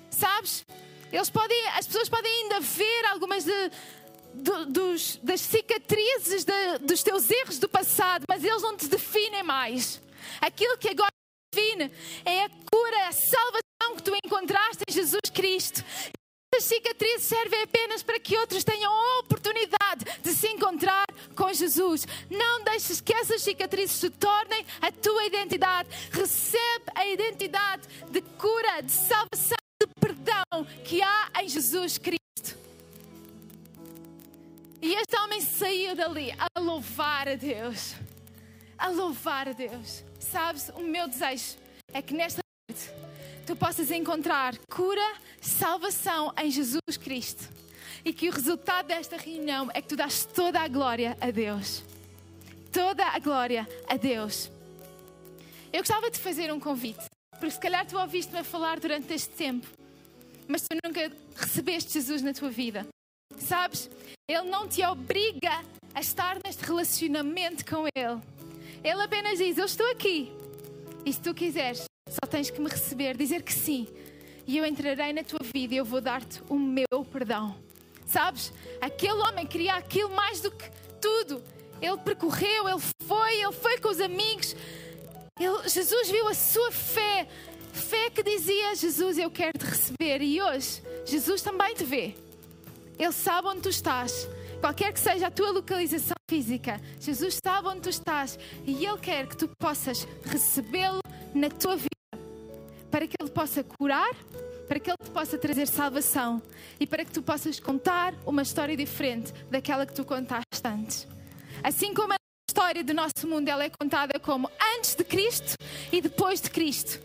sabes? 0.09 0.65
Eles 1.11 1.29
podem, 1.29 1.67
as 1.69 1.85
pessoas 1.85 2.07
podem 2.07 2.31
ainda 2.43 2.61
ver 2.61 3.05
algumas 3.07 3.43
de, 3.43 3.71
de, 4.35 4.65
dos, 4.67 5.19
das 5.21 5.41
cicatrizes 5.41 6.45
de, 6.45 6.77
dos 6.79 7.03
teus 7.03 7.29
erros 7.29 7.59
do 7.59 7.67
passado, 7.67 8.23
mas 8.27 8.41
eles 8.41 8.61
não 8.61 8.77
te 8.77 8.87
definem 8.87 9.43
mais. 9.43 10.04
Aquilo 10.41 10.77
que 10.77 10.89
agora 10.89 11.11
define 11.53 11.91
é 12.25 12.43
a 12.43 12.49
cura, 12.49 13.07
a 13.07 13.11
salvação 13.11 13.95
que 13.95 14.03
tu 14.03 14.11
encontraste 14.25 14.83
em 14.87 14.93
Jesus 14.93 15.21
Cristo. 15.33 15.83
As 16.55 16.63
cicatrizes 16.63 17.23
servem 17.23 17.63
apenas 17.63 18.01
para 18.01 18.19
que 18.19 18.37
outros 18.37 18.63
tenham 18.63 18.91
a 18.91 19.19
oportunidade 19.19 20.05
de 20.21 20.33
se 20.33 20.47
encontrar 20.47 21.05
com 21.35 21.51
Jesus. 21.51 22.07
Não 22.29 22.63
deixes 22.63 23.01
que 23.01 23.13
essas 23.13 23.41
cicatrizes 23.41 23.97
se 23.97 24.09
tornem 24.09 24.65
a 24.81 24.91
tua 24.91 25.25
identidade. 25.25 25.89
Recebe 26.11 26.85
a 26.95 27.05
identidade 27.07 27.87
de 28.09 28.21
cura, 28.21 28.81
de 28.81 28.91
salvação, 28.91 29.57
de 29.81 29.87
perdão 29.99 30.65
que 30.85 31.01
há 31.01 31.31
em 31.41 31.49
Jesus 31.49 31.97
Cristo. 31.97 32.25
E 34.81 34.93
este 34.93 35.17
homem 35.17 35.41
saiu 35.41 35.95
dali 35.95 36.31
a 36.31 36.59
louvar 36.59 37.27
a 37.27 37.35
Deus. 37.35 37.95
A 38.77 38.89
louvar 38.89 39.47
a 39.47 39.53
Deus. 39.53 40.03
Sabes, 40.19 40.69
o 40.69 40.81
meu 40.81 41.07
desejo 41.07 41.57
é 41.93 42.01
que 42.01 42.13
nesta 42.13 42.41
noite 42.69 42.89
tu 43.45 43.55
possas 43.55 43.89
encontrar 43.91 44.57
cura, 44.69 45.15
salvação 45.39 46.33
em 46.37 46.51
Jesus 46.51 46.97
Cristo. 47.01 47.47
E 48.03 48.13
que 48.13 48.29
o 48.29 48.31
resultado 48.31 48.87
desta 48.87 49.17
reunião 49.17 49.69
é 49.73 49.81
que 49.81 49.87
tu 49.87 49.95
dás 49.95 50.25
toda 50.25 50.59
a 50.59 50.67
glória 50.67 51.17
a 51.19 51.31
Deus. 51.31 51.83
Toda 52.71 53.05
a 53.05 53.17
glória 53.19 53.67
a 53.87 53.97
Deus. 53.97 54.51
Eu 55.71 55.79
gostava 55.79 56.11
de 56.11 56.19
fazer 56.19 56.53
um 56.53 56.59
convite, 56.59 57.03
porque 57.31 57.51
se 57.51 57.59
calhar 57.59 57.85
tu 57.85 57.97
ouviste-me 57.97 58.43
falar 58.43 58.79
durante 58.79 59.13
este 59.13 59.33
tempo, 59.33 59.67
mas 60.47 60.61
tu 60.61 60.77
nunca 60.85 61.11
recebeste 61.35 61.93
Jesus 61.93 62.21
na 62.21 62.33
tua 62.33 62.49
vida. 62.49 62.85
Sabes? 63.39 63.89
Ele 64.27 64.49
não 64.49 64.67
te 64.67 64.83
obriga 64.85 65.63
a 65.93 65.99
estar 65.99 66.37
neste 66.45 66.63
relacionamento 66.63 67.65
com 67.65 67.87
Ele. 67.95 68.21
Ele 68.85 69.01
apenas 69.01 69.39
diz: 69.39 69.57
Eu 69.57 69.65
estou 69.65 69.89
aqui. 69.89 70.31
E 71.03 71.11
se 71.11 71.19
tu 71.19 71.33
quiseres, 71.33 71.85
só 72.07 72.29
tens 72.29 72.51
que 72.51 72.61
me 72.61 72.69
receber, 72.69 73.17
dizer 73.17 73.41
que 73.41 73.51
sim. 73.51 73.87
E 74.45 74.59
eu 74.59 74.65
entrarei 74.65 75.11
na 75.11 75.23
tua 75.23 75.39
vida 75.41 75.73
e 75.73 75.77
eu 75.77 75.85
vou 75.85 75.99
dar-te 75.99 76.39
o 76.47 76.55
meu 76.55 77.03
perdão. 77.11 77.57
Sabes? 78.05 78.53
Aquele 78.79 79.19
homem 79.23 79.47
queria 79.47 79.73
aquilo 79.73 80.11
mais 80.11 80.39
do 80.39 80.51
que 80.51 80.69
tudo. 81.01 81.43
Ele 81.81 81.97
percorreu, 81.97 82.69
ele 82.69 82.79
foi, 83.01 83.41
ele 83.41 83.51
foi 83.51 83.79
com 83.79 83.89
os 83.89 83.99
amigos. 83.99 84.55
Ele, 85.39 85.67
Jesus 85.67 86.07
viu 86.11 86.27
a 86.27 86.35
sua 86.35 86.71
fé. 86.71 87.27
Fé 87.73 88.11
que 88.11 88.21
dizia: 88.21 88.75
Jesus, 88.75 89.17
eu 89.17 89.31
quero 89.31 89.57
te 89.57 89.65
receber. 89.65 90.21
E 90.21 90.39
hoje, 90.39 90.83
Jesus 91.05 91.41
também 91.41 91.73
te 91.73 91.83
vê. 91.83 92.15
Ele 92.99 93.11
sabe 93.11 93.47
onde 93.47 93.61
tu 93.61 93.69
estás. 93.69 94.29
Qualquer 94.59 94.93
que 94.93 94.99
seja 94.99 95.25
a 95.25 95.31
tua 95.31 95.49
localização 95.49 96.14
física, 96.29 96.81
Jesus 96.99 97.39
sabe 97.43 97.67
onde 97.67 97.81
tu 97.81 97.89
estás 97.89 98.37
e 98.65 98.85
Ele 98.85 98.97
quer 98.97 99.27
que 99.27 99.37
tu 99.37 99.47
possas 99.59 100.07
recebê-lo 100.23 100.99
na 101.33 101.49
tua 101.49 101.75
vida 101.75 101.89
para 102.89 103.07
que 103.07 103.15
Ele 103.19 103.29
possa 103.29 103.63
curar, 103.63 104.13
para 104.67 104.79
que 104.79 104.89
Ele 104.89 104.97
te 105.03 105.11
possa 105.11 105.37
trazer 105.37 105.67
salvação 105.67 106.41
e 106.79 106.87
para 106.87 107.05
que 107.05 107.11
tu 107.11 107.21
possas 107.21 107.59
contar 107.59 108.13
uma 108.25 108.41
história 108.41 108.75
diferente 108.75 109.31
daquela 109.51 109.85
que 109.85 109.93
tu 109.93 110.03
contaste 110.03 110.45
antes. 110.63 111.07
Assim 111.63 111.93
como 111.93 112.13
a 112.13 112.17
história 112.49 112.83
do 112.83 112.93
nosso 112.93 113.27
mundo 113.27 113.47
ela 113.47 113.63
é 113.63 113.69
contada 113.69 114.19
como 114.19 114.49
antes 114.77 114.95
de 114.95 115.03
Cristo 115.03 115.55
e 115.91 116.01
depois 116.01 116.41
de 116.41 116.49
Cristo. 116.49 116.99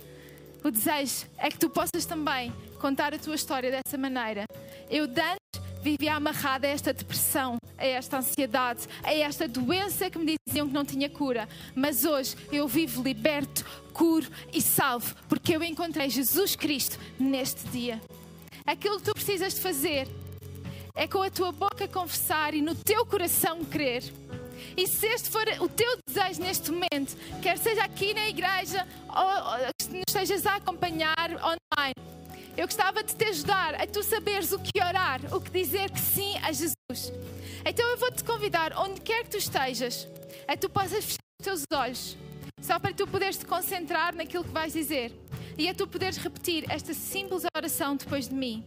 O 0.64 0.70
desejo 0.70 1.26
é 1.38 1.50
que 1.50 1.59
tu 1.59 1.68
possas 1.68 2.06
também 2.06 2.52
contar 2.78 3.12
a 3.14 3.18
tua 3.18 3.35
história 3.35 3.70
dessa 3.70 3.98
maneira. 3.98 4.44
Eu, 4.90 5.06
antes, 5.06 5.39
vivia 5.82 6.14
amarrada 6.14 6.66
a 6.66 6.70
esta 6.70 6.92
depressão, 6.92 7.56
a 7.78 7.84
esta 7.84 8.18
ansiedade, 8.18 8.86
a 9.02 9.12
esta 9.12 9.48
doença 9.48 10.10
que 10.10 10.18
me 10.18 10.36
diziam 10.46 10.68
que 10.68 10.74
não 10.74 10.84
tinha 10.84 11.08
cura. 11.08 11.48
Mas 11.74 12.04
hoje 12.04 12.36
eu 12.52 12.68
vivo 12.68 13.02
liberto, 13.02 13.64
curo 13.92 14.26
e 14.52 14.60
salvo, 14.60 15.14
porque 15.28 15.54
eu 15.54 15.62
encontrei 15.62 16.08
Jesus 16.10 16.54
Cristo 16.54 16.98
neste 17.18 17.66
dia. 17.68 18.00
Aquilo 18.66 18.98
que 18.98 19.04
tu 19.04 19.12
precisas 19.14 19.54
de 19.54 19.60
fazer 19.60 20.06
é 20.94 21.06
com 21.06 21.22
a 21.22 21.30
tua 21.30 21.52
boca 21.52 21.88
confessar 21.88 22.54
e 22.54 22.60
no 22.60 22.74
teu 22.74 23.06
coração 23.06 23.64
crer. 23.64 24.02
E 24.76 24.86
se 24.86 25.06
este 25.06 25.30
for 25.30 25.44
o 25.60 25.68
teu 25.68 25.98
desejo 26.06 26.42
neste 26.42 26.70
momento, 26.70 27.16
quer 27.40 27.56
seja 27.56 27.82
aqui 27.82 28.12
na 28.12 28.28
igreja 28.28 28.86
ou, 29.08 29.16
ou 29.16 29.58
nos 29.90 30.04
estejas 30.06 30.46
a 30.46 30.56
acompanhar 30.56 31.30
online, 31.42 31.94
eu 32.60 32.66
gostava 32.66 33.02
de 33.02 33.14
te 33.14 33.24
ajudar 33.24 33.74
a 33.76 33.86
tu 33.86 34.02
saberes 34.02 34.52
o 34.52 34.58
que 34.58 34.84
orar, 34.84 35.18
o 35.34 35.40
que 35.40 35.50
dizer 35.50 35.90
que 35.90 35.98
sim 35.98 36.36
a 36.42 36.52
Jesus. 36.52 37.10
Então 37.64 37.88
eu 37.88 37.96
vou 37.96 38.12
te 38.12 38.22
convidar, 38.22 38.76
onde 38.76 39.00
quer 39.00 39.24
que 39.24 39.30
tu 39.30 39.38
estejas, 39.38 40.06
a 40.46 40.54
tu 40.58 40.68
possas 40.68 41.02
fechar 41.02 41.22
os 41.40 41.44
teus 41.44 41.62
olhos, 41.72 42.18
só 42.60 42.78
para 42.78 42.92
tu 42.92 43.06
poderes 43.06 43.38
te 43.38 43.46
concentrar 43.46 44.14
naquilo 44.14 44.44
que 44.44 44.50
vais 44.50 44.74
dizer 44.74 45.10
e 45.56 45.70
a 45.70 45.74
tu 45.74 45.86
poderes 45.86 46.18
repetir 46.18 46.70
esta 46.70 46.92
simples 46.92 47.44
oração 47.56 47.96
depois 47.96 48.28
de 48.28 48.34
mim, 48.34 48.62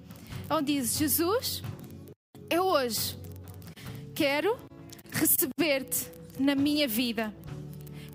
onde 0.49 0.73
dizes: 0.73 0.97
Jesus, 0.97 1.62
eu 2.49 2.63
hoje 2.63 3.15
quero 4.15 4.58
receber-te 5.12 6.08
na 6.39 6.56
minha 6.56 6.88
vida. 6.88 7.32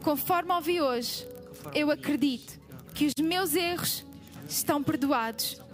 Conforme 0.02 0.52
ouvi 0.54 0.80
hoje, 0.80 1.24
eu 1.72 1.88
acredito 1.88 2.58
que 2.96 3.06
os 3.06 3.12
meus 3.22 3.54
erros 3.54 4.04
estão 4.48 4.82
perdoados 4.82 5.67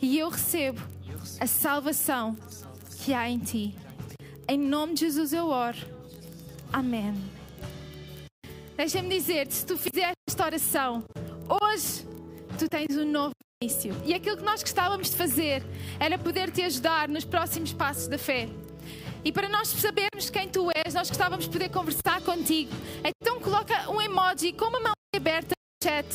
e 0.00 0.18
eu 0.18 0.28
recebo 0.28 0.80
a 1.40 1.46
salvação 1.46 2.36
que 3.02 3.12
há 3.12 3.28
em 3.28 3.38
ti. 3.38 3.74
Em 4.48 4.58
nome 4.58 4.94
de 4.94 5.00
Jesus 5.00 5.32
eu 5.32 5.48
oro. 5.48 5.78
Amém. 6.72 7.14
Deixa-me 8.76 9.08
dizer-te, 9.08 9.54
se 9.54 9.66
tu 9.66 9.76
fizeres 9.76 10.14
esta 10.28 10.44
oração, 10.44 11.04
hoje 11.48 12.06
tu 12.58 12.68
tens 12.68 12.96
um 12.96 13.10
novo 13.10 13.32
início. 13.62 13.94
E 14.04 14.12
aquilo 14.12 14.36
que 14.36 14.44
nós 14.44 14.62
gostávamos 14.62 15.10
de 15.10 15.16
fazer 15.16 15.62
era 15.98 16.18
poder 16.18 16.50
te 16.50 16.62
ajudar 16.62 17.08
nos 17.08 17.24
próximos 17.24 17.72
passos 17.72 18.06
da 18.06 18.18
fé. 18.18 18.48
E 19.24 19.32
para 19.32 19.48
nós 19.48 19.68
sabermos 19.68 20.30
quem 20.30 20.48
tu 20.48 20.68
és, 20.84 20.94
nós 20.94 21.08
gostávamos 21.08 21.46
de 21.46 21.50
poder 21.50 21.70
conversar 21.70 22.20
contigo. 22.22 22.70
Então 23.02 23.40
coloca 23.40 23.90
um 23.90 24.00
emoji 24.00 24.52
com 24.52 24.66
uma 24.66 24.80
mão 24.80 24.92
aberta 25.14 25.55
chat, 25.82 26.06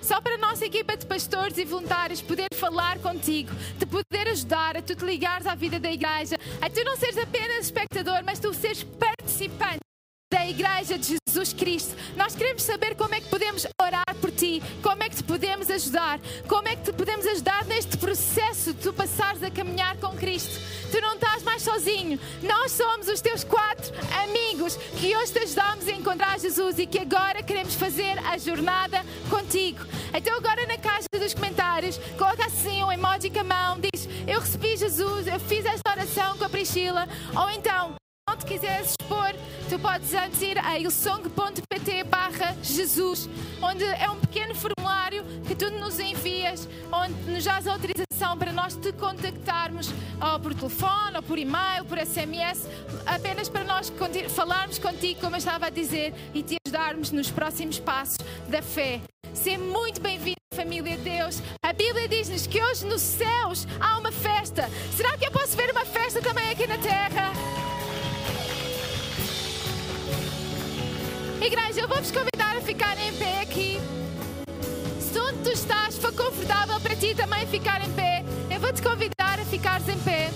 só 0.00 0.20
para 0.20 0.36
a 0.36 0.38
nossa 0.38 0.64
equipa 0.64 0.96
de 0.96 1.04
pastores 1.04 1.58
e 1.58 1.64
voluntários 1.64 2.22
poder 2.22 2.46
falar 2.54 2.98
contigo, 3.00 3.50
te 3.78 3.84
poder 3.84 4.28
ajudar, 4.30 4.76
a 4.76 4.82
tu 4.82 4.94
te 4.94 5.04
ligares 5.04 5.46
à 5.46 5.54
vida 5.54 5.80
da 5.80 5.90
igreja, 5.90 6.36
a 6.60 6.70
tu 6.70 6.84
não 6.84 6.96
seres 6.96 7.18
apenas 7.18 7.64
espectador, 7.64 8.22
mas 8.24 8.38
tu 8.38 8.54
seres 8.54 8.84
participante 8.84 9.87
Igreja 10.48 10.98
de 10.98 11.18
Jesus 11.28 11.52
Cristo. 11.52 11.94
Nós 12.16 12.34
queremos 12.34 12.62
saber 12.62 12.94
como 12.94 13.14
é 13.14 13.20
que 13.20 13.28
podemos 13.28 13.66
orar 13.80 14.14
por 14.18 14.30
ti, 14.30 14.62
como 14.82 15.02
é 15.02 15.08
que 15.10 15.16
te 15.16 15.22
podemos 15.22 15.68
ajudar, 15.68 16.18
como 16.48 16.66
é 16.66 16.74
que 16.74 16.84
te 16.84 16.92
podemos 16.92 17.26
ajudar 17.26 17.66
neste 17.66 17.98
processo 17.98 18.72
de 18.72 18.80
tu 18.80 18.92
passares 18.92 19.42
a 19.42 19.50
caminhar 19.50 19.98
com 19.98 20.16
Cristo. 20.16 20.58
Tu 20.90 21.00
não 21.02 21.14
estás 21.14 21.42
mais 21.42 21.62
sozinho. 21.62 22.18
Nós 22.42 22.72
somos 22.72 23.08
os 23.08 23.20
teus 23.20 23.44
quatro 23.44 23.92
amigos 24.22 24.76
que 24.98 25.14
hoje 25.14 25.32
te 25.32 25.40
ajudamos 25.40 25.86
a 25.86 25.92
encontrar 25.92 26.40
Jesus 26.40 26.78
e 26.78 26.86
que 26.86 26.98
agora 26.98 27.42
queremos 27.42 27.74
fazer 27.74 28.18
a 28.26 28.38
jornada 28.38 29.04
contigo. 29.28 29.84
Então 30.14 30.34
agora 30.38 30.66
na 30.66 30.78
caixa 30.78 31.08
dos 31.12 31.34
comentários, 31.34 31.98
coloca 32.16 32.46
assim 32.46 32.82
um 32.82 32.90
emoji 32.90 33.28
com 33.28 33.40
a 33.40 33.44
mão, 33.44 33.78
diz: 33.80 34.08
Eu 34.26 34.40
recebi 34.40 34.78
Jesus, 34.78 35.26
eu 35.26 35.38
fiz 35.40 35.66
esta 35.66 35.90
oração 35.90 36.38
com 36.38 36.44
a 36.44 36.48
Priscila, 36.48 37.06
ou 37.36 37.50
então 37.50 37.97
quiseres 38.48 38.94
expor, 38.98 39.34
tu 39.68 39.78
podes 39.78 40.14
antes 40.14 40.40
ir 40.40 40.58
a 40.58 40.78
ilsong.pt 40.78 42.04
barra 42.04 42.56
Jesus, 42.62 43.28
onde 43.60 43.84
é 43.84 44.08
um 44.10 44.18
pequeno 44.18 44.54
formulário 44.54 45.22
que 45.46 45.54
tu 45.54 45.70
nos 45.72 46.00
envias, 46.00 46.66
onde 46.90 47.12
nos 47.30 47.44
dás 47.44 47.66
autorização 47.66 48.38
para 48.38 48.50
nós 48.50 48.74
te 48.74 48.90
contactarmos 48.92 49.92
ou 50.18 50.40
por 50.40 50.54
telefone, 50.54 51.16
ou 51.16 51.22
por 51.22 51.38
e-mail, 51.38 51.84
por 51.84 51.98
SMS, 51.98 52.66
apenas 53.04 53.50
para 53.50 53.64
nós 53.64 53.92
falarmos 54.30 54.78
contigo, 54.78 55.20
como 55.20 55.36
eu 55.36 55.38
estava 55.38 55.66
a 55.66 55.70
dizer, 55.70 56.14
e 56.32 56.42
te 56.42 56.56
ajudarmos 56.64 57.10
nos 57.10 57.30
próximos 57.30 57.78
passos 57.78 58.16
da 58.48 58.62
fé. 58.62 59.02
Seja 59.34 59.58
muito 59.58 60.00
bem-vindo, 60.00 60.38
família 60.54 60.96
de 60.96 61.04
Deus. 61.04 61.42
A 61.62 61.72
Bíblia 61.72 62.08
diz-nos 62.08 62.46
que 62.46 62.62
hoje 62.62 62.86
nos 62.86 63.02
céus 63.02 63.66
há 63.78 63.98
uma 63.98 64.10
festa. 64.10 64.68
Será 64.96 65.16
que 65.18 65.26
eu 65.26 65.30
posso 65.30 65.56
ver 65.56 65.70
uma 65.70 65.84
festa 65.84 66.20
também 66.22 66.47
Igreja, 71.40 71.80
eu 71.80 71.88
vou-vos 71.88 72.10
convidar 72.10 72.56
a 72.56 72.60
ficar 72.60 72.98
em 72.98 73.12
pé 73.14 73.40
aqui. 73.42 73.78
Se 75.00 75.18
onde 75.20 75.38
tu 75.44 75.50
estás 75.50 75.96
for 75.96 76.12
confortável 76.12 76.80
para 76.80 76.96
ti 76.96 77.14
também 77.14 77.46
ficar 77.46 77.80
em 77.80 77.90
pé, 77.92 78.24
eu 78.50 78.60
vou-te 78.60 78.82
convidar 78.82 79.38
a 79.40 79.44
ficares 79.44 79.88
em 79.88 79.98
pé. 80.00 80.30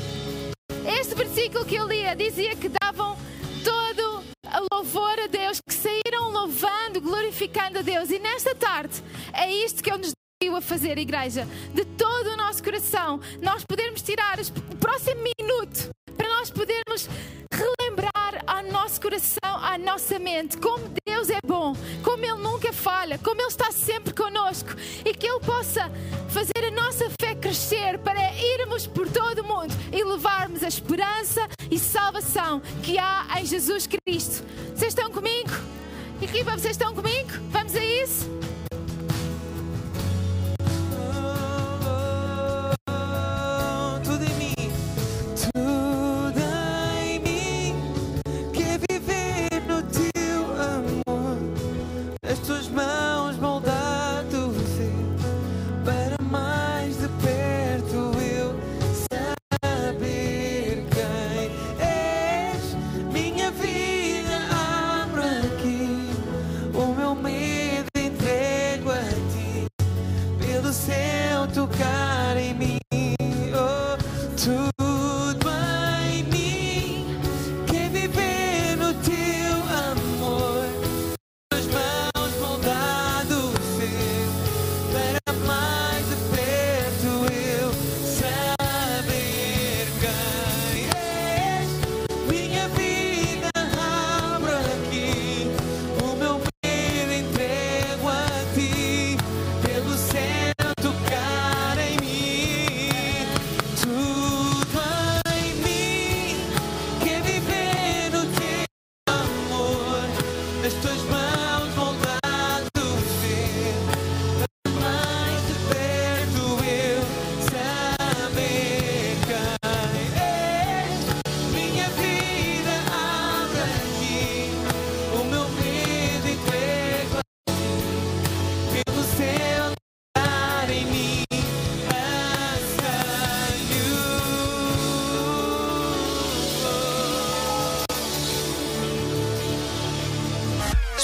Este 1.00 1.14
versículo 1.14 1.64
que 1.64 1.74
eu 1.74 1.88
lia 1.88 2.14
dizia 2.14 2.54
que 2.54 2.68
davam 2.68 3.16
todo 3.64 4.24
a 4.46 4.60
louvor 4.72 5.18
a 5.18 5.26
Deus, 5.26 5.60
que 5.60 5.74
saíram 5.74 6.30
louvando, 6.30 7.00
glorificando 7.00 7.80
a 7.80 7.82
Deus. 7.82 8.10
E 8.10 8.18
nesta 8.20 8.54
tarde 8.54 9.02
é 9.32 9.50
isto 9.50 9.82
que 9.82 9.90
eu 9.90 9.98
nos 9.98 10.12
a 10.50 10.60
fazer, 10.60 10.98
igreja, 10.98 11.46
de 11.72 11.84
todo 11.84 12.30
o 12.30 12.36
nosso 12.36 12.62
coração, 12.62 13.20
nós 13.40 13.64
podermos 13.64 14.02
tirar 14.02 14.38
o 14.40 14.76
próximo 14.76 15.22
minuto 15.38 15.90
para 16.16 16.28
nós 16.28 16.50
podermos 16.50 17.08
relembrar 17.52 18.42
ao 18.46 18.64
nosso 18.64 19.00
coração, 19.00 19.38
à 19.44 19.78
nossa 19.78 20.18
mente, 20.18 20.56
como 20.56 20.92
Deus 21.06 21.30
é 21.30 21.38
bom, 21.46 21.74
como 22.02 22.24
Ele 22.24 22.42
nunca 22.42 22.72
falha, 22.72 23.18
como 23.18 23.40
Ele 23.40 23.48
está 23.48 23.70
sempre 23.70 24.12
conosco 24.12 24.70
e 25.04 25.14
que 25.14 25.26
Ele 25.26 25.40
possa 25.40 25.90
fazer 26.28 26.66
a 26.66 26.70
nossa 26.70 27.08
fé 27.20 27.34
crescer 27.34 27.98
para 27.98 28.34
irmos 28.34 28.86
por 28.86 29.08
todo 29.08 29.40
o 29.40 29.44
mundo 29.44 29.74
e 29.92 30.02
levarmos 30.02 30.62
a 30.62 30.68
esperança 30.68 31.48
e 31.70 31.78
salvação 31.78 32.60
que 32.82 32.98
há 32.98 33.26
em 33.38 33.46
Jesus 33.46 33.86
Cristo. 33.86 34.44
Vocês 34.74 34.92
estão 34.92 35.10
comigo? 35.10 35.50
Equipa, 36.20 36.52
vocês 36.52 36.72
estão 36.72 36.94
comigo? 36.94 37.30
Vamos 37.50 37.74
a 37.74 37.84
isso? 37.84 38.51